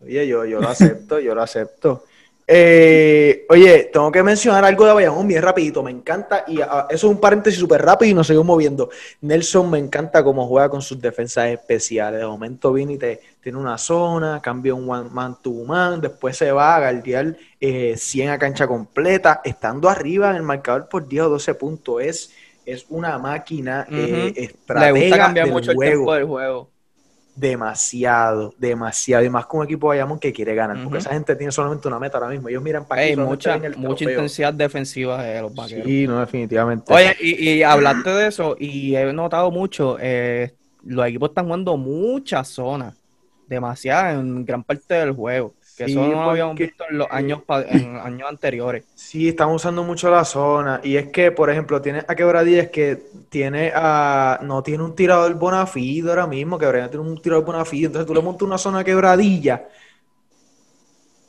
Oye, 0.04 0.26
yo, 0.26 0.44
yo 0.44 0.60
lo 0.60 0.68
acepto, 0.68 1.18
yo 1.18 1.34
lo 1.34 1.42
acepto. 1.42 2.04
Eh, 2.46 3.46
oye, 3.48 3.88
tengo 3.90 4.12
que 4.12 4.22
mencionar 4.22 4.62
algo 4.66 4.84
de 4.84 4.92
Bayamón 4.92 5.26
bien 5.26 5.40
rapidito, 5.42 5.82
me 5.82 5.90
encanta, 5.90 6.44
y 6.46 6.60
ah, 6.60 6.86
eso 6.90 7.06
es 7.06 7.12
un 7.14 7.18
paréntesis 7.18 7.58
súper 7.58 7.80
rápido 7.80 8.10
y 8.10 8.14
nos 8.14 8.26
seguimos 8.26 8.46
moviendo. 8.46 8.90
Nelson 9.22 9.70
me 9.70 9.78
encanta 9.78 10.22
cómo 10.22 10.46
juega 10.46 10.68
con 10.68 10.82
sus 10.82 11.00
defensas 11.00 11.48
especiales. 11.48 12.20
De 12.20 12.26
momento 12.26 12.72
viene 12.74 12.94
y 12.94 12.98
te, 12.98 13.20
tiene 13.40 13.56
una 13.58 13.78
zona, 13.78 14.40
cambia 14.42 14.74
un 14.74 14.88
one 14.90 15.08
man 15.10 15.38
to 15.42 15.52
man, 15.64 16.02
después 16.02 16.36
se 16.36 16.52
va 16.52 16.76
a 16.76 16.80
guardiar 16.80 17.34
eh, 17.60 17.94
100 17.96 18.28
a 18.30 18.38
cancha 18.38 18.66
completa, 18.66 19.40
estando 19.42 19.88
arriba 19.88 20.28
en 20.30 20.36
el 20.36 20.42
marcador 20.42 20.86
por 20.88 21.08
10 21.08 21.22
o 21.24 21.28
12 21.30 21.54
puntos. 21.54 22.02
Es 22.02 22.30
es 22.66 22.86
una 22.88 23.18
máquina 23.18 23.86
Ujú. 23.90 23.94
eh, 23.94 24.32
Le 24.36 24.44
estratega 24.44 24.90
gusta 24.90 25.18
cambiar 25.18 25.46
del 25.46 25.52
mucho 25.52 25.70
el 25.72 25.76
juego. 25.76 25.90
tiempo 25.90 26.14
del 26.14 26.24
juego. 26.26 26.73
Demasiado, 27.37 28.55
demasiado. 28.59 29.25
Y 29.25 29.31
más 29.31 29.47
con 29.47 29.61
un 29.61 29.66
equipo 29.66 29.90
de 29.90 29.99
Bayamón 29.99 30.18
que 30.18 30.33
quiere 30.33 30.55
ganar. 30.55 30.83
Porque 30.83 30.99
esa 30.99 31.11
gente 31.11 31.35
tiene 31.35 31.51
solamente 31.51 31.88
una 31.88 31.99
meta 31.99 32.18
ahora 32.18 32.31
mismo. 32.31 32.49
Ellos 32.49 32.62
miran 32.62 32.87
para 32.87 33.03
aquí, 33.03 33.16
mucha 33.16 33.55
el 33.57 33.77
mucha 33.77 34.05
intensidad 34.05 34.55
defensiva 34.55 35.23
de 35.23 35.42
los 35.42 35.55
vaqueros. 35.55 35.85
Sí, 35.87 36.07
no, 36.07 36.20
definitivamente. 36.20 36.92
Oye, 36.92 37.16
y, 37.20 37.51
y 37.51 37.62
hablaste 37.62 38.11
de 38.11 38.29
eso, 38.29 38.57
y 38.59 38.94
he 38.94 39.12
notado 39.12 39.51
mucho, 39.51 39.97
eh, 40.01 40.55
los 40.85 41.07
equipos 41.07 41.31
están 41.31 41.47
jugando 41.47 41.77
muchas 41.77 42.49
zonas, 42.49 42.94
demasiadas 43.49 44.14
en 44.14 44.44
gran 44.44 44.62
parte 44.62 44.94
del 44.94 45.12
juego, 45.12 45.55
que 45.76 45.87
Sí, 45.87 45.92
eso 45.92 46.00
no 46.06 46.22
lo 46.22 46.30
habíamos 46.30 46.56
visto 46.56 46.84
en 46.88 46.98
los 46.98 47.08
años, 47.10 47.42
pa- 47.42 47.62
en 47.62 47.96
años 47.96 48.28
anteriores. 48.28 48.84
Sí, 48.94 49.28
están 49.28 49.50
usando 49.50 49.82
mucho 49.82 50.10
la 50.10 50.24
zona. 50.24 50.80
Y 50.82 50.96
es 50.96 51.08
que, 51.08 51.32
por 51.32 51.50
ejemplo, 51.50 51.80
tiene 51.82 52.04
a 52.06 52.14
Quebradillas 52.14 52.68
que 52.68 53.02
tiene 53.28 53.72
a. 53.74 54.38
No 54.42 54.62
tiene 54.62 54.84
un 54.84 54.94
tirador 54.94 55.34
Bonafido 55.34 56.10
ahora 56.10 56.26
mismo. 56.26 56.58
Quebradillas 56.58 56.90
tiene 56.90 57.06
un 57.08 57.20
tirador 57.20 57.44
Bonafido. 57.44 57.87
Entonces 57.88 58.06
tú 58.06 58.14
le 58.14 58.22
montas 58.22 58.42
una 58.42 58.58
zona 58.58 58.80
a 58.80 58.84
Quebradilla. 58.84 59.68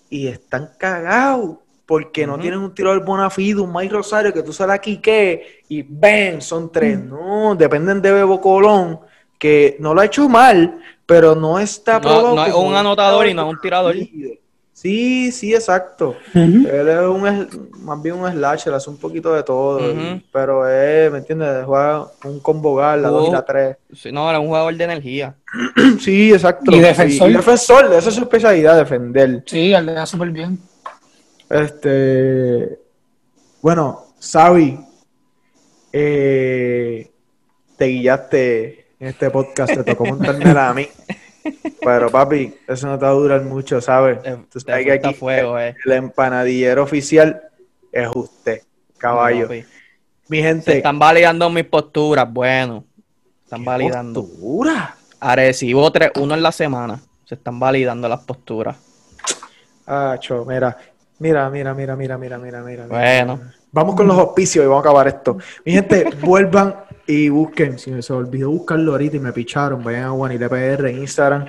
Y 0.10 0.28
están 0.28 0.72
cagados. 0.78 1.58
Porque 1.86 2.26
no 2.26 2.40
tienen 2.40 2.60
un 2.62 2.74
tirador 2.74 3.06
Bonafido, 3.06 3.62
un 3.64 3.72
Mike 3.72 3.94
Rosario 3.94 4.34
que 4.34 4.42
tú 4.42 4.52
sales 4.52 4.74
aquí 4.76 4.98
que 4.98 5.62
y 5.70 5.84
ven, 5.84 6.42
son 6.42 6.72
tres. 6.72 7.00
No, 7.00 7.54
dependen 7.54 8.02
de 8.02 8.12
Bebo 8.12 8.42
Colón, 8.42 9.02
que 9.38 9.78
no 9.80 9.94
lo 9.94 10.02
ha 10.02 10.06
hecho 10.06 10.28
mal, 10.28 10.80
pero 11.06 11.36
no 11.36 11.60
está 11.60 11.94
No- 11.96 12.02
probado 12.02 12.36
no 12.36 12.46
es 12.46 12.54
un 12.54 12.76
anotador 12.76 13.28
y 13.28 13.34
no 13.34 13.44
es 13.48 13.54
un 13.54 13.62
tirador. 13.62 13.96
Sí, 14.74 15.32
sí, 15.32 15.54
exacto. 15.54 16.16
Él 16.34 16.66
es 16.90 17.00
un, 17.08 17.70
más 17.80 18.02
bien 18.02 18.16
un 18.16 18.30
slasher, 18.30 18.74
hace 18.74 18.90
un 18.90 18.98
poquito 18.98 19.34
de 19.34 19.42
todo, 19.42 19.90
y- 19.90 20.26
pero 20.34 20.68
es, 20.68 21.10
¿me 21.12 21.20
entiendes? 21.20 21.64
Juega 21.66 22.08
un 22.26 22.40
combo 22.42 22.82
la 22.82 22.98
2 22.98 23.30
y 23.30 23.32
la 23.32 23.46
3. 23.46 23.78
Sí, 23.94 24.12
no, 24.12 24.30
era 24.30 24.40
un 24.40 24.48
jugador 24.48 24.76
de 24.76 24.84
energía. 24.84 25.36
Sí, 26.02 26.34
exacto. 26.34 26.72
Y 26.76 26.80
defensor. 26.80 27.30
Y, 27.30 27.34
y 27.34 27.36
defensor, 27.38 27.86
esa 27.94 28.10
es 28.10 28.16
su 28.16 28.22
especialidad, 28.24 28.76
defender. 28.76 29.44
Sí, 29.46 29.72
él 29.74 29.86
le 29.86 29.94
da 29.94 30.06
súper 30.06 30.30
bien. 30.32 30.60
Este, 31.50 32.78
bueno, 33.62 34.08
Xavi, 34.20 34.78
eh, 35.94 37.12
te 37.78 37.86
guillaste 37.86 38.85
este 39.06 39.30
podcast, 39.30 39.74
te 39.74 39.84
tocó 39.84 40.06
montármela 40.06 40.70
a 40.70 40.74
mí. 40.74 40.88
Pero 41.82 42.10
papi, 42.10 42.54
eso 42.68 42.88
no 42.88 42.98
te 42.98 43.06
va 43.06 43.12
a 43.12 43.14
durar 43.14 43.42
mucho, 43.44 43.80
¿sabes? 43.82 44.20
Eh, 44.24 44.38
Tú 44.50 44.60
sabes 44.60 44.86
que 44.86 44.92
aquí 44.94 45.14
fuego, 45.14 45.60
eh. 45.60 45.76
el, 45.86 45.92
empanadillero 45.92 46.84
oficial 46.84 47.42
es 47.92 48.10
usted, 48.14 48.62
caballo. 48.98 49.48
Mi 50.28 50.42
gente. 50.42 50.72
Se 50.72 50.78
están 50.78 50.98
validando 50.98 51.50
mis 51.50 51.66
posturas, 51.66 52.32
bueno. 52.32 52.84
Están 53.44 53.62
¿Qué 53.62 53.66
validando. 53.66 54.22
¿Posturas? 54.24 54.90
Arecibo 55.20 55.92
3, 55.92 56.12
uno 56.20 56.34
en 56.34 56.42
la 56.42 56.52
semana. 56.52 57.00
Se 57.26 57.36
están 57.36 57.60
validando 57.60 58.10
las 58.10 58.22
posturas. 58.22 58.78
Ah, 59.86 60.18
cho, 60.20 60.46
mira. 60.46 60.76
Mira, 61.20 61.50
mira, 61.50 61.74
mira, 61.74 61.96
mira, 61.96 62.18
mira, 62.18 62.38
mira, 62.38 62.64
mira. 62.64 62.88
Bueno. 62.88 63.40
Vamos 63.72 63.96
con 63.96 64.08
los 64.08 64.18
auspicios 64.18 64.64
y 64.64 64.68
vamos 64.68 64.86
a 64.86 64.88
acabar 64.88 65.08
esto. 65.08 65.38
Mi 65.66 65.74
gente, 65.74 66.10
vuelvan 66.22 66.76
y 67.08 67.30
busquen. 67.30 67.78
Si 67.80 67.92
me 67.92 68.02
se 68.02 68.14
olvidó 68.14 68.50
buscarlo 68.50 68.92
ahorita 68.94 69.18
y 69.18 69.20
me 69.20 69.32
picharon, 69.32 69.84
vayan 69.84 70.04
a 70.04 70.14
WanitePR 70.14 70.88
en 70.88 71.00
Instagram 71.00 71.46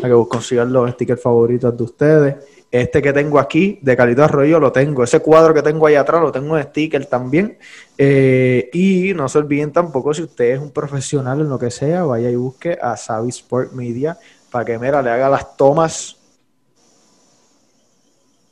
para 0.00 0.14
que 0.14 0.28
consigan 0.28 0.72
los 0.72 0.90
stickers 0.90 1.22
favoritos 1.22 1.76
de 1.76 1.82
ustedes. 1.82 2.36
Este 2.70 3.00
que 3.00 3.12
tengo 3.12 3.38
aquí, 3.38 3.78
de 3.80 3.96
Calito 3.96 4.24
Arroyo, 4.24 4.58
lo 4.58 4.72
tengo. 4.72 5.04
Ese 5.04 5.20
cuadro 5.20 5.54
que 5.54 5.62
tengo 5.62 5.86
ahí 5.86 5.94
atrás, 5.94 6.20
lo 6.20 6.32
tengo 6.32 6.58
en 6.58 6.64
sticker 6.64 7.06
también. 7.06 7.58
Eh, 7.96 8.68
y 8.72 9.14
no 9.14 9.28
se 9.28 9.38
olviden 9.38 9.72
tampoco, 9.72 10.12
si 10.12 10.22
usted 10.22 10.54
es 10.54 10.58
un 10.58 10.72
profesional 10.72 11.40
en 11.40 11.48
lo 11.48 11.58
que 11.58 11.70
sea, 11.70 12.04
vaya 12.04 12.28
y 12.28 12.36
busque 12.36 12.76
a 12.80 12.96
Savi 12.96 13.28
Sport 13.28 13.72
Media 13.72 14.18
para 14.50 14.64
que, 14.64 14.78
mira, 14.78 15.00
le 15.00 15.10
haga 15.10 15.28
las 15.28 15.56
tomas 15.56 16.15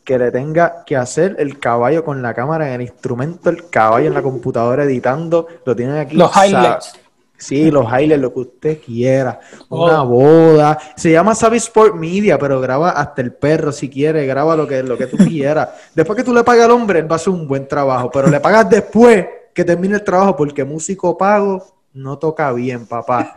que 0.05 0.19
le 0.19 0.31
tenga 0.31 0.85
que 0.85 0.97
hacer 0.97 1.37
el 1.38 1.59
caballo 1.59 2.05
con 2.05 2.23
la 2.23 2.35
cámara 2.35 2.69
en 2.69 2.75
el 2.75 2.83
instrumento, 2.83 3.51
el 3.51 3.69
caballo 3.71 4.09
en 4.09 4.14
la 4.14 4.23
computadora 4.23 4.85
editando, 4.85 5.49
lo 5.64 5.75
tienen 5.75 5.97
aquí. 5.97 6.17
Los 6.17 6.31
highlights. 6.37 7.01
Sí, 7.37 7.71
los 7.71 7.87
highlights, 7.87 8.21
lo 8.21 8.33
que 8.33 8.40
usted 8.40 8.79
quiera. 8.85 9.40
Oh. 9.69 9.87
Una 9.87 10.03
boda. 10.03 10.79
Se 10.97 11.11
llama 11.11 11.35
Savvy 11.35 11.57
Sport 11.57 11.95
Media, 11.95 12.38
pero 12.38 12.61
graba 12.61 12.90
hasta 12.90 13.23
el 13.23 13.33
perro 13.33 13.73
si 13.73 13.88
quiere, 13.88 14.27
graba 14.27 14.57
lo 14.57 14.69
que, 14.69 14.83
lo 14.83 14.97
que 14.97 15.07
tú 15.07 15.17
quieras. 15.17 15.71
Después 15.95 16.17
que 16.17 16.25
tú 16.25 16.33
le 16.33 16.45
pagas 16.45 16.67
al 16.67 16.71
hombre, 16.71 17.01
él 17.01 17.11
va 17.11 17.14
a 17.14 17.17
hacer 17.17 17.33
un 17.33 17.49
buen 17.49 17.67
trabajo, 17.67 18.11
pero 18.11 18.29
le 18.29 18.40
pagas 18.40 18.69
después 18.69 19.27
que 19.53 19.64
termine 19.64 19.97
el 19.97 20.05
trabajo, 20.05 20.37
porque 20.37 20.64
músico 20.64 21.17
pago 21.17 21.64
no 21.95 22.19
toca 22.19 22.53
bien, 22.53 22.87
papá. 22.87 23.33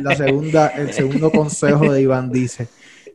La 0.00 0.14
segunda, 0.14 0.68
el 0.68 0.92
segundo 0.92 1.30
consejo 1.30 1.92
de 1.92 2.02
Iván 2.02 2.30
dice. 2.30 2.68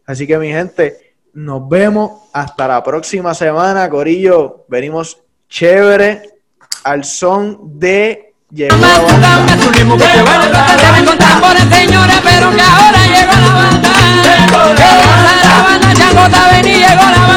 Así 0.06 0.26
que 0.28 0.38
mi 0.38 0.50
gente, 0.50 1.11
nos 1.34 1.68
vemos 1.68 2.12
hasta 2.34 2.68
la 2.68 2.84
próxima 2.84 3.34
semana, 3.34 3.90
Corillo. 3.90 4.66
Venimos 4.68 5.20
chévere 5.50 6.22
al 6.84 7.04
son 7.04 7.80
de 7.80 8.32
Llegó 8.54 8.76
la 8.76 9.00
banda. 9.00 9.38
Se 9.48 11.02
me 11.02 11.18
tambores, 11.18 11.64
señores, 11.64 12.20
pero 12.22 12.52
que 12.52 12.62
ahora 12.62 13.08
llegó 13.08 13.32
la 13.32 13.54
banda. 13.54 13.90
Llegó 14.24 14.58
la 15.48 15.64
banda, 15.64 15.94
Changota, 15.94 16.52
ven 16.52 16.68
y 16.68 16.74
llegó 16.74 17.06
la 17.12 17.31